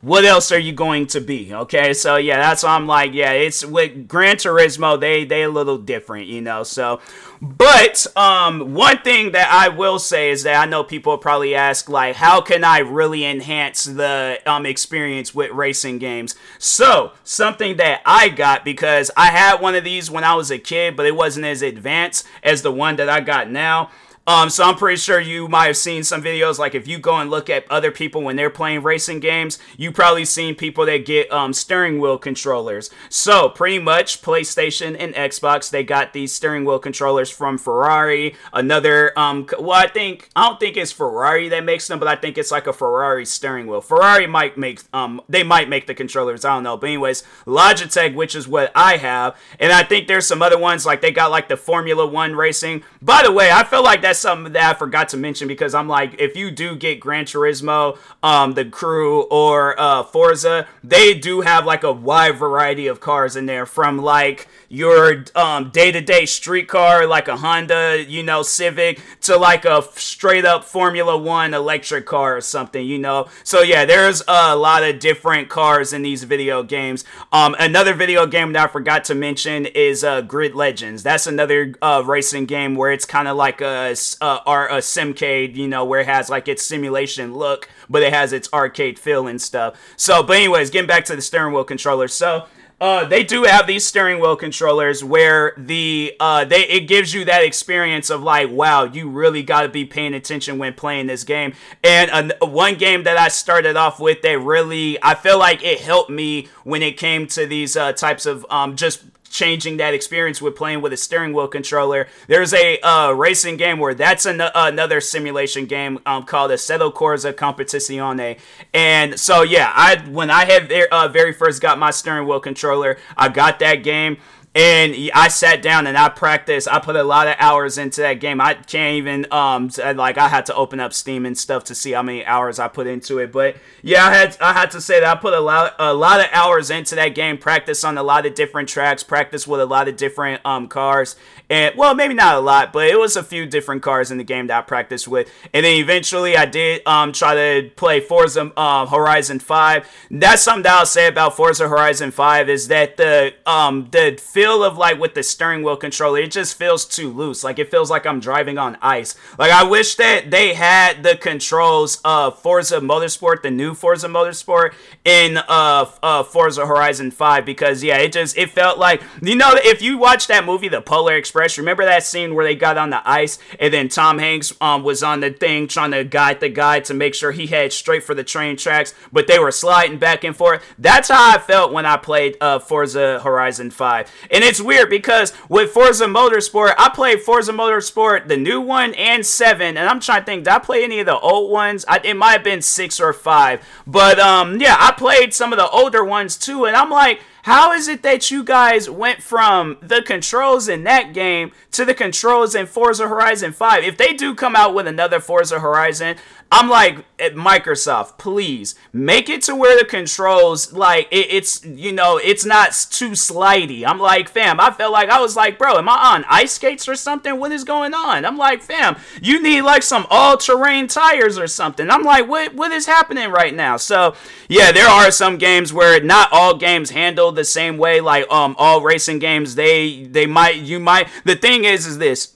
what 0.03 0.25
else 0.25 0.51
are 0.51 0.59
you 0.59 0.73
going 0.73 1.07
to 1.07 1.21
be? 1.21 1.53
Okay, 1.53 1.93
so 1.93 2.17
yeah, 2.17 2.35
that's 2.35 2.61
why 2.61 2.75
I'm 2.75 2.87
like, 2.87 3.13
yeah, 3.13 3.31
it's 3.31 3.65
with 3.65 4.05
Gran 4.05 4.35
Turismo, 4.35 4.99
they 4.99 5.23
they 5.23 5.43
a 5.43 5.49
little 5.49 5.77
different, 5.77 6.27
you 6.27 6.41
know. 6.41 6.63
So, 6.63 6.99
but 7.41 8.05
um, 8.17 8.73
one 8.73 8.97
thing 8.97 9.31
that 9.31 9.49
I 9.49 9.69
will 9.69 9.99
say 9.99 10.29
is 10.29 10.43
that 10.43 10.61
I 10.61 10.69
know 10.69 10.83
people 10.83 11.17
probably 11.17 11.55
ask 11.55 11.87
like, 11.87 12.17
how 12.17 12.41
can 12.41 12.65
I 12.65 12.79
really 12.79 13.23
enhance 13.23 13.85
the 13.85 14.39
um 14.45 14.65
experience 14.65 15.33
with 15.33 15.51
racing 15.51 15.99
games? 15.99 16.35
So 16.59 17.13
something 17.23 17.77
that 17.77 18.01
I 18.05 18.27
got 18.27 18.65
because 18.65 19.09
I 19.15 19.27
had 19.27 19.61
one 19.61 19.73
of 19.73 19.85
these 19.85 20.11
when 20.11 20.25
I 20.25 20.35
was 20.35 20.51
a 20.51 20.59
kid, 20.59 20.97
but 20.97 21.05
it 21.05 21.15
wasn't 21.15 21.45
as 21.45 21.61
advanced 21.61 22.27
as 22.43 22.61
the 22.61 22.73
one 22.73 22.97
that 22.97 23.07
I 23.07 23.21
got 23.21 23.49
now. 23.49 23.89
Um, 24.25 24.49
so 24.49 24.63
I'm 24.63 24.75
pretty 24.75 24.97
sure 24.97 25.19
you 25.19 25.49
might 25.49 25.67
have 25.67 25.77
seen 25.77 26.03
some 26.03 26.23
videos. 26.23 26.57
Like 26.57 26.75
if 26.75 26.87
you 26.87 26.97
go 26.97 27.17
and 27.17 27.29
look 27.29 27.49
at 27.49 27.69
other 27.69 27.91
people 27.91 28.21
when 28.21 28.37
they're 28.37 28.49
playing 28.49 28.81
racing 28.83 29.19
games, 29.19 29.59
you 29.75 29.91
probably 29.91 30.23
seen 30.23 30.55
people 30.55 30.85
that 30.85 31.05
get 31.05 31.29
um, 31.31 31.51
steering 31.51 31.99
wheel 31.99 32.17
controllers. 32.17 32.89
So 33.09 33.49
pretty 33.49 33.79
much 33.79 34.21
PlayStation 34.21 34.95
and 34.97 35.13
Xbox, 35.13 35.69
they 35.69 35.83
got 35.83 36.13
these 36.13 36.33
steering 36.33 36.63
wheel 36.63 36.79
controllers 36.79 37.29
from 37.29 37.57
Ferrari. 37.57 38.35
Another, 38.53 39.17
um, 39.19 39.45
well, 39.59 39.71
I 39.71 39.87
think 39.87 40.29
I 40.35 40.47
don't 40.47 40.59
think 40.59 40.77
it's 40.77 40.93
Ferrari 40.93 41.49
that 41.49 41.65
makes 41.65 41.87
them, 41.87 41.99
but 41.99 42.07
I 42.07 42.15
think 42.15 42.37
it's 42.37 42.51
like 42.51 42.67
a 42.67 42.73
Ferrari 42.73 43.25
steering 43.25 43.67
wheel. 43.67 43.81
Ferrari 43.81 44.25
might 44.25 44.57
make, 44.57 44.81
um, 44.93 45.21
they 45.27 45.43
might 45.43 45.67
make 45.67 45.85
the 45.85 45.93
controllers. 45.93 46.45
I 46.45 46.55
don't 46.55 46.63
know, 46.63 46.77
but 46.77 46.87
anyways, 46.87 47.23
Logitech, 47.45 48.15
which 48.15 48.35
is 48.35 48.47
what 48.47 48.71
I 48.73 48.97
have, 48.97 49.37
and 49.59 49.73
I 49.73 49.83
think 49.83 50.07
there's 50.07 50.27
some 50.27 50.41
other 50.41 50.57
ones 50.57 50.85
like 50.85 51.01
they 51.01 51.11
got 51.11 51.29
like 51.29 51.49
the 51.49 51.57
Formula 51.57 52.07
One 52.07 52.35
racing. 52.35 52.83
By 53.01 53.23
the 53.23 53.31
way, 53.31 53.51
I 53.51 53.65
feel 53.65 53.83
like 53.83 54.01
that's 54.13 54.21
something 54.21 54.53
that 54.53 54.75
I 54.75 54.77
forgot 54.77 55.09
to 55.09 55.17
mention 55.17 55.47
because 55.47 55.73
I'm 55.73 55.87
like, 55.87 56.21
if 56.21 56.35
you 56.37 56.51
do 56.51 56.75
get 56.75 56.99
Gran 56.99 57.25
Turismo, 57.25 57.97
um, 58.21 58.53
the 58.53 58.63
Crew 58.63 59.23
or 59.23 59.79
uh, 59.79 60.03
Forza, 60.03 60.67
they 60.83 61.15
do 61.15 61.41
have 61.41 61.65
like 61.65 61.81
a 61.83 61.91
wide 61.91 62.37
variety 62.37 62.85
of 62.85 62.99
cars 62.99 63.35
in 63.35 63.47
there 63.47 63.65
from 63.65 63.97
like 63.97 64.47
your 64.73 65.23
um, 65.35 65.69
day-to-day 65.69 66.25
street 66.25 66.67
car 66.67 67.05
like 67.05 67.27
a 67.27 67.37
Honda, 67.37 68.03
you 68.07 68.23
know, 68.23 68.41
Civic 68.41 68.99
to 69.21 69.37
like 69.37 69.65
a 69.65 69.83
straight 69.93 70.45
up 70.45 70.63
Formula 70.63 71.15
1 71.15 71.53
electric 71.53 72.07
car 72.07 72.37
or 72.37 72.41
something, 72.41 72.83
you 72.83 72.97
know. 72.97 73.27
So 73.43 73.61
yeah, 73.61 73.85
there's 73.85 74.23
a 74.27 74.55
lot 74.55 74.81
of 74.81 74.97
different 74.97 75.47
cars 75.47 75.93
in 75.93 76.01
these 76.01 76.23
video 76.23 76.63
games. 76.63 77.05
Um, 77.31 77.55
another 77.59 77.93
video 77.93 78.25
game 78.25 78.51
that 78.53 78.69
I 78.69 78.71
forgot 78.71 79.03
to 79.05 79.15
mention 79.15 79.67
is 79.67 80.03
uh, 80.03 80.21
Grid 80.21 80.55
Legends. 80.55 81.03
That's 81.03 81.27
another 81.27 81.75
uh, 81.79 82.01
racing 82.03 82.47
game 82.47 82.73
where 82.75 82.91
it's 82.91 83.05
kind 83.05 83.27
of 83.27 83.37
like 83.37 83.61
a, 83.61 83.91
a, 84.21 84.25
a 84.25 84.79
simcade, 84.81 85.55
you 85.55 85.67
know, 85.67 85.85
where 85.85 85.99
it 85.99 86.07
has 86.07 86.31
like 86.31 86.47
its 86.47 86.63
simulation 86.63 87.35
look, 87.35 87.69
but 87.91 88.01
it 88.01 88.11
has 88.11 88.33
its 88.33 88.49
arcade 88.51 88.97
feel 88.97 89.27
and 89.27 89.39
stuff. 89.39 89.79
So, 89.97 90.23
but 90.23 90.37
anyways, 90.37 90.71
getting 90.71 90.87
back 90.87 91.05
to 91.05 91.15
the 91.15 91.21
steering 91.21 91.53
wheel 91.53 91.63
controller. 91.63 92.07
So, 92.07 92.47
uh, 92.83 93.05
they 93.05 93.23
do 93.23 93.45
have 93.45 93.65
these 93.65 93.85
steering 93.85 94.19
wheel 94.19 94.35
controllers 94.35 95.05
where 95.05 95.53
the 95.55 96.13
uh, 96.19 96.43
they 96.43 96.67
it 96.67 96.81
gives 96.81 97.13
you 97.13 97.23
that 97.23 97.41
experience 97.41 98.09
of 98.09 98.21
like, 98.21 98.49
wow, 98.49 98.83
you 98.83 99.09
really 99.09 99.41
got 99.41 99.61
to 99.61 99.69
be 99.69 99.85
paying 99.85 100.13
attention 100.13 100.57
when 100.57 100.73
playing 100.73 101.07
this 101.07 101.23
game. 101.23 101.53
And 101.81 102.33
uh, 102.41 102.45
one 102.45 102.75
game 102.75 103.03
that 103.03 103.17
I 103.17 103.29
started 103.29 103.77
off 103.77 104.01
with 104.01 104.21
that 104.23 104.37
really 104.37 105.01
I 105.01 105.15
feel 105.15 105.39
like 105.39 105.63
it 105.63 105.79
helped 105.79 106.09
me 106.09 106.49
when 106.65 106.83
it 106.83 106.97
came 106.97 107.25
to 107.27 107.45
these 107.45 107.77
uh, 107.77 107.93
types 107.93 108.25
of 108.25 108.45
um, 108.49 108.75
just 108.75 109.01
changing 109.33 109.77
that 109.77 109.95
experience 109.95 110.41
with 110.41 110.55
playing 110.55 110.79
with 110.79 110.93
a 110.93 110.97
steering 110.97 111.33
wheel 111.33 111.47
controller. 111.47 112.07
There's 112.27 112.53
a 112.53 112.79
uh, 112.81 113.11
racing 113.11 113.57
game 113.57 113.79
where 113.79 113.95
that's 113.95 114.27
an- 114.27 114.43
another 114.53 115.01
simulation 115.01 115.65
game 115.65 115.99
um, 116.05 116.23
called 116.23 116.51
Assetto 116.51 116.93
Corsa 116.93 117.33
Competizione. 117.33 118.39
And 118.75 119.19
so, 119.19 119.41
yeah, 119.41 119.73
I 119.75 119.97
when 120.07 120.29
I 120.29 120.45
had 120.45 120.71
uh, 120.91 121.07
very 121.07 121.33
first 121.33 121.61
got 121.61 121.79
my 121.79 121.89
steering 121.89 122.27
wheel 122.27 122.39
controller, 122.39 122.97
I 123.17 123.29
got 123.29 123.57
that 123.59 123.77
game. 123.77 124.17
And 124.55 124.95
I 125.15 125.29
sat 125.29 125.63
down 125.63 125.87
and 125.87 125.97
I 125.97 126.09
practiced. 126.09 126.67
I 126.67 126.77
put 126.77 126.95
a 126.95 127.03
lot 127.03 127.27
of 127.27 127.35
hours 127.39 127.79
into 127.79 128.01
that 128.01 128.15
game. 128.15 128.39
I 128.39 128.53
can't 128.53 128.95
even 128.97 129.25
um 129.31 129.71
like 129.95 130.19
I 130.19 130.27
had 130.27 130.45
to 130.47 130.55
open 130.55 130.79
up 130.79 130.93
Steam 130.93 131.25
and 131.25 131.35
stuff 131.35 131.63
to 131.65 131.75
see 131.75 131.93
how 131.93 132.03
many 132.03 132.23
hours 132.23 132.59
I 132.59 132.67
put 132.67 132.85
into 132.85 133.17
it. 133.17 133.31
But 133.31 133.57
yeah, 133.81 134.05
I 134.05 134.13
had 134.13 134.37
I 134.39 134.53
had 134.53 134.69
to 134.71 134.81
say 134.81 134.99
that 134.99 135.17
I 135.17 135.19
put 135.19 135.33
a 135.33 135.39
lot 135.39 135.75
a 135.79 135.93
lot 135.93 136.19
of 136.19 136.27
hours 136.31 136.69
into 136.69 136.93
that 136.95 137.09
game. 137.09 137.39
Practice 137.39 137.83
on 137.83 137.97
a 137.97 138.03
lot 138.03 138.27
of 138.27 138.35
different 138.35 138.69
tracks. 138.69 139.01
Practice 139.01 139.47
with 139.47 139.59
a 139.59 139.65
lot 139.65 139.87
of 139.87 139.97
different 139.97 140.45
um 140.45 140.67
cars. 140.67 141.15
And 141.49 141.75
well, 141.75 141.95
maybe 141.95 142.13
not 142.13 142.35
a 142.35 142.39
lot, 142.39 142.71
but 142.71 142.87
it 142.87 142.99
was 142.99 143.15
a 143.15 143.23
few 143.23 143.45
different 143.45 143.81
cars 143.81 144.11
in 144.11 144.17
the 144.17 144.23
game 144.23 144.47
that 144.47 144.57
I 144.59 144.61
practiced 144.61 145.07
with. 145.07 145.29
And 145.53 145.65
then 145.65 145.77
eventually 145.77 146.37
I 146.37 146.45
did 146.45 146.87
um 146.87 147.11
try 147.11 147.33
to 147.33 147.69
play 147.75 148.01
Forza 148.01 148.51
um, 148.59 148.87
Horizon 148.87 149.39
5. 149.39 149.87
That's 150.11 150.43
something 150.43 150.63
that 150.63 150.73
I'll 150.73 150.85
say 150.85 151.07
about 151.07 151.35
Forza 151.35 151.67
Horizon 151.67 152.11
5 152.11 152.49
is 152.49 152.67
that 152.67 152.97
the 152.97 153.33
um 153.47 153.87
the 153.91 154.15
feel 154.43 154.61
of 154.61 154.77
like 154.77 154.99
with 154.99 155.13
the 155.13 155.23
steering 155.23 155.63
wheel 155.63 155.77
controller, 155.77 156.19
it 156.19 156.29
just 156.29 156.57
feels 156.57 156.83
too 156.83 157.09
loose. 157.09 157.45
Like 157.45 157.59
it 157.59 157.71
feels 157.71 157.89
like 157.89 158.05
I'm 158.05 158.19
driving 158.19 158.57
on 158.57 158.77
ice. 158.81 159.15
Like 159.39 159.53
I 159.53 159.63
wish 159.63 159.95
that 159.95 160.31
they 160.31 160.53
had 160.53 161.01
the 161.01 161.15
controls 161.15 162.01
of 162.03 162.37
Forza 162.39 162.81
Motorsport, 162.81 163.41
the 163.41 163.49
new 163.49 163.73
Forza 163.73 164.09
Motorsport, 164.09 164.73
in 165.05 165.37
uh, 165.37 165.85
uh 166.01 166.23
Forza 166.23 166.65
Horizon 166.65 167.09
5 167.11 167.45
because 167.45 167.83
yeah, 167.83 167.97
it 167.99 168.11
just 168.11 168.37
it 168.37 168.49
felt 168.49 168.77
like 168.77 169.01
you 169.21 169.35
know 169.35 169.51
if 169.55 169.81
you 169.81 169.97
watch 169.97 170.27
that 170.27 170.45
movie 170.45 170.67
The 170.67 170.81
Polar 170.81 171.15
Express, 171.15 171.57
remember 171.57 171.85
that 171.85 172.03
scene 172.03 172.35
where 172.35 172.43
they 172.43 172.55
got 172.55 172.77
on 172.77 172.89
the 172.89 173.01
ice 173.09 173.39
and 173.61 173.73
then 173.73 173.87
Tom 173.87 174.19
Hanks 174.19 174.51
um 174.59 174.83
was 174.83 175.03
on 175.03 175.21
the 175.21 175.31
thing 175.31 175.69
trying 175.69 175.91
to 175.91 176.03
guide 176.03 176.41
the 176.41 176.49
guy 176.49 176.81
to 176.81 176.93
make 176.93 177.15
sure 177.15 177.31
he 177.31 177.47
had 177.47 177.71
straight 177.71 178.03
for 178.03 178.13
the 178.13 178.25
train 178.25 178.57
tracks, 178.57 178.93
but 179.13 179.27
they 179.27 179.39
were 179.39 179.51
sliding 179.51 179.99
back 179.99 180.25
and 180.25 180.35
forth. 180.35 180.61
That's 180.77 181.07
how 181.07 181.33
I 181.33 181.37
felt 181.37 181.71
when 181.71 181.85
I 181.85 181.95
played 181.95 182.35
uh 182.41 182.59
Forza 182.59 183.21
Horizon 183.23 183.71
5. 183.71 184.11
And 184.33 184.43
it's 184.43 184.59
weird 184.59 184.89
because 184.89 185.31
with 185.47 185.69
Forza 185.69 186.05
Motorsport, 186.05 186.73
I 186.79 186.89
played 186.89 187.21
Forza 187.21 187.51
Motorsport, 187.51 188.27
the 188.27 188.35
new 188.35 188.59
one 188.59 188.95
and 188.95 189.23
seven, 189.23 189.77
and 189.77 189.87
I'm 189.87 189.99
trying 189.99 190.21
to 190.21 190.25
think, 190.25 190.45
did 190.45 190.53
I 190.53 190.57
play 190.57 190.83
any 190.83 190.99
of 190.99 191.05
the 191.05 191.19
old 191.19 191.51
ones? 191.51 191.85
I, 191.87 192.01
it 192.03 192.15
might 192.15 192.31
have 192.31 192.43
been 192.43 192.63
six 192.63 192.99
or 192.99 193.13
five, 193.13 193.61
but 193.85 194.19
um, 194.19 194.59
yeah, 194.59 194.75
I 194.79 194.91
played 194.91 195.35
some 195.35 195.53
of 195.53 195.59
the 195.59 195.69
older 195.69 196.03
ones 196.03 196.35
too, 196.35 196.65
and 196.65 196.75
I'm 196.75 196.89
like, 196.89 197.21
how 197.43 197.73
is 197.73 197.89
it 197.89 198.03
that 198.03 198.31
you 198.31 198.41
guys 198.41 198.89
went 198.89 199.21
from 199.21 199.77
the 199.81 200.01
controls 200.01 200.69
in 200.69 200.85
that 200.85 201.13
game 201.13 201.51
to 201.71 201.83
the 201.83 201.93
controls 201.93 202.55
in 202.55 202.65
Forza 202.65 203.07
Horizon 203.07 203.51
5? 203.51 203.83
If 203.83 203.97
they 203.97 204.13
do 204.13 204.33
come 204.33 204.55
out 204.55 204.73
with 204.73 204.87
another 204.87 205.19
Forza 205.19 205.59
Horizon, 205.59 206.15
I'm 206.53 206.69
like, 206.69 207.03
eh, 207.17 207.31
Microsoft, 207.31 208.19
please 208.19 208.75
make 208.93 209.27
it 209.27 209.41
to 209.43 209.55
where 209.55 209.75
the 209.75 209.85
controls, 209.85 210.71
like, 210.71 211.07
it, 211.09 211.25
it's, 211.31 211.65
you 211.65 211.91
know, 211.91 212.17
it's 212.17 212.45
not 212.45 212.73
too 212.91 213.11
slidey. 213.11 213.83
I'm 213.83 213.97
like, 213.97 214.29
fam, 214.29 214.59
I 214.59 214.69
felt 214.69 214.93
like 214.93 215.09
I 215.09 215.19
was 215.19 215.35
like, 215.35 215.57
bro, 215.57 215.79
am 215.79 215.89
I 215.89 216.13
on 216.13 216.25
ice 216.29 216.51
skates 216.51 216.87
or 216.87 216.95
something? 216.95 217.39
What 217.39 217.51
is 217.51 217.63
going 217.63 217.95
on? 217.95 218.23
I'm 218.23 218.37
like, 218.37 218.61
fam, 218.61 218.97
you 219.19 219.41
need 219.41 219.63
like 219.63 219.81
some 219.81 220.05
all 220.11 220.37
terrain 220.37 220.85
tires 220.85 221.39
or 221.39 221.47
something. 221.47 221.89
I'm 221.89 222.03
like, 222.03 222.27
what, 222.27 222.53
what 222.53 222.71
is 222.71 222.85
happening 222.85 223.31
right 223.31 223.55
now? 223.55 223.77
So, 223.77 224.13
yeah, 224.47 224.71
there 224.71 224.87
are 224.87 225.09
some 225.09 225.39
games 225.39 225.73
where 225.73 226.03
not 226.03 226.29
all 226.31 226.55
games 226.55 226.91
handle 226.91 227.31
the 227.31 227.45
same 227.45 227.79
way. 227.79 227.99
Like, 227.99 228.29
um, 228.31 228.55
all 228.59 228.83
racing 228.83 229.17
games, 229.17 229.55
they, 229.55 230.03
they 230.03 230.27
might, 230.27 230.57
you 230.57 230.79
might, 230.79 231.07
the 231.25 231.35
thing 231.35 231.63
is, 231.63 231.87
is 231.87 231.97
this 231.97 232.35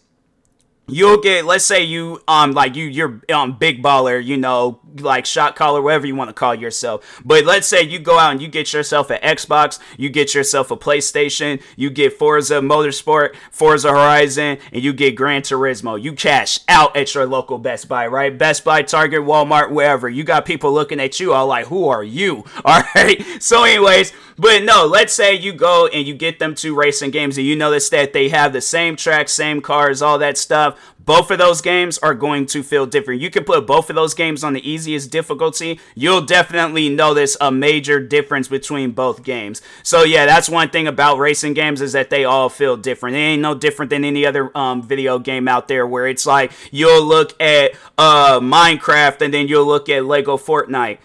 you'll 0.87 1.19
get 1.19 1.45
let's 1.45 1.65
say 1.65 1.83
you 1.83 2.21
um 2.27 2.53
like 2.53 2.75
you 2.75 2.85
you're 2.85 3.21
um 3.33 3.57
big 3.57 3.83
baller 3.83 4.23
you 4.23 4.37
know 4.37 4.79
like 4.99 5.25
shot 5.25 5.55
caller 5.55 5.81
whatever 5.81 6.07
you 6.07 6.15
want 6.15 6.29
to 6.29 6.33
call 6.33 6.55
yourself. 6.55 7.21
But 7.23 7.45
let's 7.45 7.67
say 7.67 7.81
you 7.83 7.99
go 7.99 8.17
out 8.17 8.31
and 8.31 8.41
you 8.41 8.47
get 8.47 8.73
yourself 8.73 9.09
an 9.09 9.19
xbox 9.21 9.79
you 9.97 10.09
get 10.09 10.33
yourself 10.33 10.71
a 10.71 10.77
playstation 10.77 11.61
you 11.75 11.89
get 11.89 12.13
forza 12.13 12.55
motorsport 12.55 13.35
forza 13.51 13.89
horizon 13.89 14.57
and 14.71 14.83
you 14.83 14.93
get 14.93 15.15
gran 15.15 15.41
turismo. 15.41 16.01
You 16.01 16.13
cash 16.13 16.59
out 16.67 16.95
at 16.95 17.13
your 17.13 17.25
local 17.25 17.57
best 17.57 17.87
buy 17.87 18.07
right? 18.07 18.35
Best 18.35 18.63
buy 18.63 18.81
target 18.81 19.21
walmart 19.21 19.71
wherever. 19.71 20.09
You 20.09 20.23
got 20.23 20.45
people 20.45 20.71
looking 20.73 20.99
at 20.99 21.19
you 21.19 21.33
all 21.33 21.47
like 21.47 21.67
who 21.67 21.87
are 21.87 22.03
you? 22.03 22.45
All 22.65 22.81
right 22.95 23.23
so 23.39 23.63
anyways 23.63 24.13
but 24.37 24.63
no 24.63 24.85
let's 24.85 25.13
say 25.13 25.33
you 25.33 25.53
go 25.53 25.87
and 25.87 26.07
you 26.07 26.13
get 26.13 26.39
them 26.39 26.53
two 26.53 26.75
racing 26.75 27.11
games 27.11 27.37
and 27.37 27.47
you 27.47 27.55
notice 27.55 27.89
that 27.89 28.13
they 28.13 28.29
have 28.29 28.53
the 28.53 28.61
same 28.61 28.95
tracks 28.95 29.31
same 29.31 29.61
cars 29.61 30.01
all 30.01 30.17
that 30.17 30.37
stuff 30.37 30.77
both 31.07 31.31
of 31.31 31.39
those 31.39 31.61
games 31.61 31.97
are 31.99 32.13
going 32.13 32.45
to 32.47 32.61
feel 32.61 32.85
different. 32.85 33.21
You 33.21 33.31
can 33.31 33.45
put 33.45 33.65
both 33.65 33.89
of 33.89 33.95
those 33.95 34.13
games 34.13 34.43
on 34.43 34.51
the 34.51 34.69
easiest 34.69 35.09
difficulty. 35.09 35.79
You'll 35.95 36.21
definitely 36.21 36.89
notice 36.89 37.37
a 37.39 37.49
major 37.49 37.99
difference 38.01 38.49
between 38.49 38.91
both 38.91 39.23
games. 39.23 39.61
So 39.83 40.03
yeah, 40.03 40.25
that's 40.25 40.49
one 40.49 40.69
thing 40.69 40.85
about 40.85 41.17
racing 41.17 41.53
games 41.53 41.81
is 41.81 41.93
that 41.93 42.09
they 42.09 42.25
all 42.25 42.49
feel 42.49 42.75
different. 42.75 43.15
It 43.15 43.19
ain't 43.19 43.41
no 43.41 43.55
different 43.55 43.89
than 43.89 44.03
any 44.03 44.25
other 44.25 44.55
um, 44.55 44.83
video 44.83 45.17
game 45.17 45.47
out 45.47 45.69
there 45.69 45.87
where 45.87 46.07
it's 46.07 46.25
like 46.25 46.51
you'll 46.71 47.05
look 47.05 47.41
at 47.41 47.71
uh, 47.97 48.41
Minecraft 48.41 49.21
and 49.21 49.33
then 49.33 49.47
you'll 49.47 49.65
look 49.65 49.87
at 49.87 50.05
Lego 50.05 50.35
Fortnite 50.35 50.97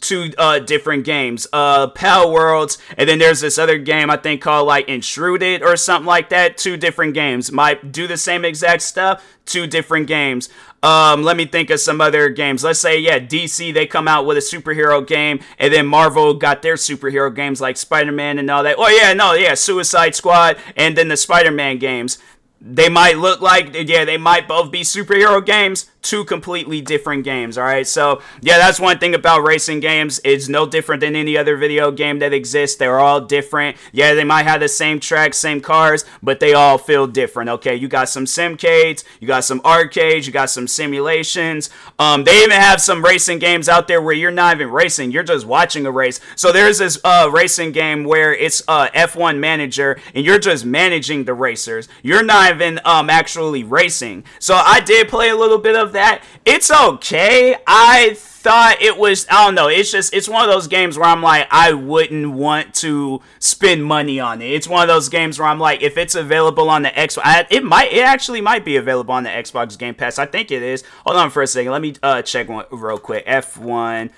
two 0.00 0.32
uh, 0.38 0.58
different 0.58 1.04
games. 1.04 1.46
Uh, 1.52 1.88
Pal 1.88 2.30
Worlds, 2.30 2.78
and 2.96 3.08
then 3.08 3.18
there's 3.18 3.40
this 3.40 3.58
other 3.58 3.78
game 3.78 4.10
I 4.10 4.16
think 4.16 4.42
called 4.42 4.66
like 4.66 4.88
Intruded 4.88 5.62
or 5.62 5.76
something 5.76 6.06
like 6.06 6.28
that. 6.30 6.56
Two 6.56 6.76
different 6.76 7.14
games 7.14 7.50
might 7.50 7.92
do 7.92 8.06
the 8.06 8.16
same 8.16 8.44
exact 8.44 8.82
stuff. 8.82 9.24
Two 9.44 9.66
different 9.66 10.06
games. 10.06 10.48
Um, 10.82 11.22
let 11.22 11.36
me 11.36 11.46
think 11.46 11.70
of 11.70 11.80
some 11.80 12.00
other 12.00 12.28
games. 12.28 12.62
Let's 12.62 12.78
say, 12.78 12.98
yeah, 12.98 13.18
DC, 13.18 13.72
they 13.72 13.86
come 13.86 14.06
out 14.06 14.26
with 14.26 14.36
a 14.36 14.40
superhero 14.40 15.04
game, 15.04 15.40
and 15.58 15.72
then 15.72 15.86
Marvel 15.86 16.34
got 16.34 16.62
their 16.62 16.74
superhero 16.74 17.34
games 17.34 17.60
like 17.60 17.76
Spider 17.76 18.12
Man 18.12 18.38
and 18.38 18.50
all 18.50 18.62
that. 18.62 18.76
Oh, 18.78 18.88
yeah, 18.88 19.12
no, 19.12 19.32
yeah, 19.32 19.54
Suicide 19.54 20.14
Squad, 20.14 20.58
and 20.76 20.96
then 20.96 21.08
the 21.08 21.16
Spider 21.16 21.50
Man 21.50 21.78
games 21.78 22.18
they 22.60 22.88
might 22.88 23.18
look 23.18 23.40
like 23.40 23.74
yeah 23.74 24.04
they 24.04 24.16
might 24.16 24.48
both 24.48 24.70
be 24.70 24.80
superhero 24.80 25.44
games 25.44 25.90
two 26.06 26.24
completely 26.24 26.80
different 26.80 27.24
games 27.24 27.58
all 27.58 27.64
right? 27.64 27.86
So 27.86 28.22
yeah 28.40 28.58
that's 28.58 28.78
one 28.78 28.98
thing 28.98 29.14
about 29.14 29.46
racing 29.46 29.80
games. 29.80 30.20
It's 30.24 30.48
no 30.48 30.66
different 30.66 31.00
than 31.00 31.16
any 31.16 31.36
other 31.36 31.56
video 31.56 31.90
game 31.90 32.20
that 32.20 32.32
exists. 32.32 32.76
They're 32.76 33.00
all 33.00 33.20
different. 33.20 33.76
Yeah 33.92 34.14
they 34.14 34.24
might 34.24 34.44
have 34.44 34.60
the 34.60 34.68
same 34.68 35.00
tracks 35.00 35.38
same 35.38 35.60
cars 35.60 36.04
but 36.22 36.40
they 36.40 36.54
all 36.54 36.78
feel 36.78 37.06
different 37.06 37.50
okay? 37.50 37.74
You 37.74 37.88
got 37.88 38.08
some 38.08 38.24
simcades 38.24 39.04
you 39.20 39.26
got 39.26 39.44
some 39.44 39.60
arcades 39.64 40.26
you 40.26 40.32
got 40.32 40.50
some 40.50 40.68
simulations. 40.68 41.70
Um, 41.98 42.24
they 42.24 42.42
even 42.42 42.52
have 42.52 42.80
some 42.80 43.04
racing 43.04 43.38
games 43.38 43.68
out 43.68 43.88
there 43.88 44.00
where 44.00 44.14
you're 44.14 44.30
not 44.30 44.56
even 44.56 44.70
racing. 44.70 45.10
You're 45.10 45.22
just 45.22 45.46
watching 45.46 45.86
a 45.86 45.90
race. 45.90 46.20
So 46.36 46.52
there's 46.52 46.78
this 46.78 46.98
uh, 47.02 47.30
racing 47.32 47.72
game 47.72 48.04
where 48.04 48.32
it's 48.32 48.62
uh, 48.68 48.88
f1 48.94 49.38
manager 49.38 49.98
and 50.14 50.24
you're 50.24 50.38
just 50.38 50.64
managing 50.64 51.24
the 51.24 51.34
racers. 51.34 51.88
You're 52.02 52.22
not 52.22 52.54
even 52.54 52.80
um, 52.84 53.10
actually 53.10 53.64
racing. 53.64 54.24
So 54.38 54.54
i 54.54 54.80
did 54.80 55.08
play 55.08 55.30
a 55.30 55.36
little 55.36 55.58
bit 55.58 55.76
of 55.76 55.92
that. 55.96 56.22
It's 56.44 56.70
okay. 56.70 57.56
I 57.66 58.14
thought 58.46 58.80
it 58.80 58.96
was 58.96 59.26
I 59.28 59.44
don't 59.44 59.56
know. 59.56 59.66
It's 59.66 59.90
just 59.90 60.14
it's 60.14 60.28
one 60.28 60.44
of 60.44 60.48
those 60.48 60.68
games 60.68 60.96
where 60.96 61.08
I'm 61.08 61.20
like 61.20 61.48
I 61.50 61.72
wouldn't 61.72 62.32
want 62.32 62.74
to 62.76 63.20
spend 63.40 63.84
money 63.84 64.20
on 64.20 64.40
it. 64.40 64.52
It's 64.52 64.68
one 64.68 64.82
of 64.82 64.88
those 64.88 65.08
games 65.08 65.38
where 65.38 65.48
I'm 65.48 65.58
like 65.58 65.82
if 65.82 65.96
it's 65.96 66.14
available 66.14 66.70
on 66.70 66.82
the 66.82 66.90
Xbox, 66.90 67.46
it 67.50 67.64
might 67.64 67.92
it 67.92 68.04
actually 68.04 68.40
might 68.40 68.64
be 68.64 68.76
available 68.76 69.12
on 69.12 69.24
the 69.24 69.30
Xbox 69.30 69.76
Game 69.76 69.94
Pass. 69.94 70.20
I 70.20 70.26
think 70.26 70.52
it 70.52 70.62
is. 70.62 70.84
Hold 71.04 71.16
on 71.16 71.30
for 71.30 71.42
a 71.42 71.46
second. 71.46 71.72
Let 71.72 71.82
me 71.82 71.96
uh, 72.04 72.22
check 72.22 72.48
one 72.48 72.66
real 72.70 72.98
quick. 72.98 73.26
F1 73.26 74.10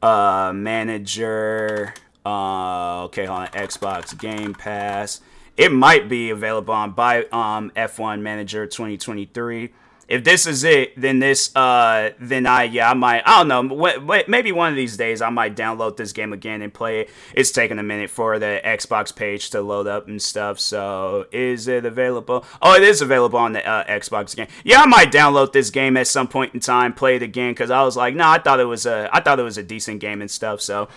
uh, 0.00 0.52
manager. 0.54 1.92
Uh, 2.24 3.04
okay, 3.04 3.26
hold 3.26 3.40
on. 3.40 3.48
Xbox 3.48 4.18
Game 4.18 4.54
Pass. 4.54 5.20
It 5.58 5.70
might 5.70 6.08
be 6.08 6.30
available 6.30 6.72
on 6.72 6.92
by 6.92 7.26
um 7.32 7.70
F1 7.76 8.22
Manager 8.22 8.66
2023 8.66 9.72
if 10.08 10.24
this 10.24 10.46
is 10.46 10.64
it, 10.64 11.00
then 11.00 11.18
this, 11.18 11.54
uh, 11.56 12.10
then 12.20 12.46
I, 12.46 12.64
yeah, 12.64 12.90
I 12.90 12.94
might, 12.94 13.22
I 13.26 13.44
don't 13.44 13.68
know, 13.68 14.22
maybe 14.28 14.52
one 14.52 14.70
of 14.70 14.76
these 14.76 14.96
days 14.96 15.22
I 15.22 15.30
might 15.30 15.56
download 15.56 15.96
this 15.96 16.12
game 16.12 16.32
again 16.32 16.62
and 16.62 16.72
play 16.72 17.00
it. 17.00 17.10
It's 17.34 17.50
taking 17.50 17.78
a 17.78 17.82
minute 17.82 18.10
for 18.10 18.38
the 18.38 18.60
Xbox 18.64 19.14
page 19.14 19.50
to 19.50 19.60
load 19.60 19.86
up 19.86 20.08
and 20.08 20.20
stuff. 20.20 20.60
So, 20.60 21.26
is 21.32 21.68
it 21.68 21.84
available? 21.84 22.44
Oh, 22.60 22.74
it 22.74 22.82
is 22.82 23.00
available 23.00 23.38
on 23.38 23.52
the 23.52 23.66
uh, 23.66 23.84
Xbox 23.84 24.36
game. 24.36 24.48
Yeah, 24.64 24.82
I 24.82 24.86
might 24.86 25.12
download 25.12 25.52
this 25.52 25.70
game 25.70 25.96
at 25.96 26.06
some 26.06 26.28
point 26.28 26.54
in 26.54 26.60
time, 26.60 26.92
play 26.92 27.16
it 27.16 27.22
again, 27.22 27.52
because 27.52 27.70
I 27.70 27.82
was 27.82 27.96
like, 27.96 28.14
no, 28.14 28.28
I 28.28 28.38
thought 28.38 28.60
it 28.60 28.64
was 28.64 28.86
a, 28.86 29.08
I 29.12 29.20
thought 29.20 29.40
it 29.40 29.44
was 29.44 29.58
a 29.58 29.62
decent 29.62 30.00
game 30.00 30.20
and 30.20 30.30
stuff. 30.30 30.60
So, 30.60 30.88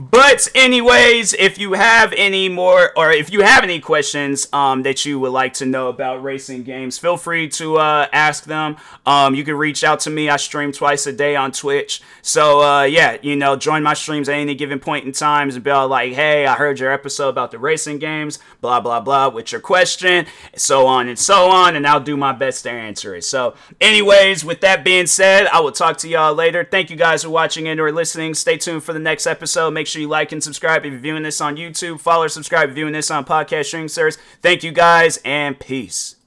but 0.00 0.46
anyways, 0.54 1.34
if 1.34 1.58
you 1.58 1.72
have 1.72 2.14
any 2.16 2.48
more 2.48 2.96
or 2.96 3.10
if 3.10 3.32
you 3.32 3.42
have 3.42 3.64
any 3.64 3.80
questions 3.80 4.46
um, 4.52 4.84
that 4.84 5.04
you 5.04 5.18
would 5.18 5.32
like 5.32 5.54
to 5.54 5.66
know 5.66 5.88
about 5.88 6.22
racing 6.22 6.62
games, 6.62 6.98
feel 6.98 7.16
free 7.16 7.48
to 7.48 7.78
uh, 7.78 8.06
ask 8.12 8.44
them. 8.44 8.76
Um, 9.04 9.34
you 9.34 9.42
can 9.42 9.56
reach 9.56 9.82
out 9.82 9.98
to 10.00 10.10
me. 10.10 10.30
I 10.30 10.36
stream 10.36 10.70
twice 10.70 11.08
a 11.08 11.12
day 11.12 11.34
on 11.34 11.50
Twitch. 11.50 12.00
So 12.22 12.62
uh, 12.62 12.84
yeah, 12.84 13.16
you 13.22 13.34
know, 13.34 13.56
join 13.56 13.82
my 13.82 13.94
streams 13.94 14.28
at 14.28 14.36
any 14.36 14.54
given 14.54 14.78
point 14.78 15.04
in 15.04 15.10
time 15.10 15.50
and 15.50 15.64
be 15.64 15.72
like, 15.72 16.12
hey, 16.12 16.46
I 16.46 16.54
heard 16.54 16.78
your 16.78 16.92
episode 16.92 17.30
about 17.30 17.50
the 17.50 17.58
racing 17.58 17.98
games, 17.98 18.38
blah 18.60 18.78
blah 18.78 19.00
blah, 19.00 19.30
with 19.30 19.50
your 19.50 19.60
question, 19.60 20.26
so 20.54 20.86
on 20.86 21.08
and 21.08 21.18
so 21.18 21.48
on, 21.48 21.74
and 21.74 21.84
I'll 21.84 21.98
do 21.98 22.16
my 22.16 22.30
best 22.30 22.62
to 22.62 22.70
answer 22.70 23.16
it. 23.16 23.24
So, 23.24 23.56
anyways, 23.80 24.44
with 24.44 24.60
that 24.60 24.84
being 24.84 25.08
said, 25.08 25.48
I 25.48 25.58
will 25.58 25.72
talk 25.72 25.96
to 25.98 26.08
y'all 26.08 26.34
later. 26.34 26.62
Thank 26.62 26.88
you 26.88 26.96
guys 26.96 27.24
for 27.24 27.30
watching 27.30 27.66
and 27.66 27.80
or 27.80 27.90
listening. 27.90 28.34
Stay 28.34 28.58
tuned 28.58 28.84
for 28.84 28.92
the 28.92 29.00
next 29.00 29.26
episode. 29.26 29.72
Make 29.88 29.92
sure 29.92 30.02
you 30.02 30.08
like 30.08 30.32
and 30.32 30.44
subscribe 30.44 30.84
if 30.84 30.92
you're 30.92 31.00
viewing 31.00 31.22
this 31.22 31.40
on 31.40 31.56
YouTube. 31.56 31.98
Follow 31.98 32.24
or 32.24 32.28
subscribe 32.28 32.64
if 32.64 32.68
you're 32.68 32.74
viewing 32.74 32.92
this 32.92 33.10
on 33.10 33.24
podcast 33.24 33.64
streaming 33.64 33.88
service. 33.88 34.18
Thank 34.42 34.62
you 34.62 34.70
guys 34.70 35.18
and 35.24 35.58
peace. 35.58 36.17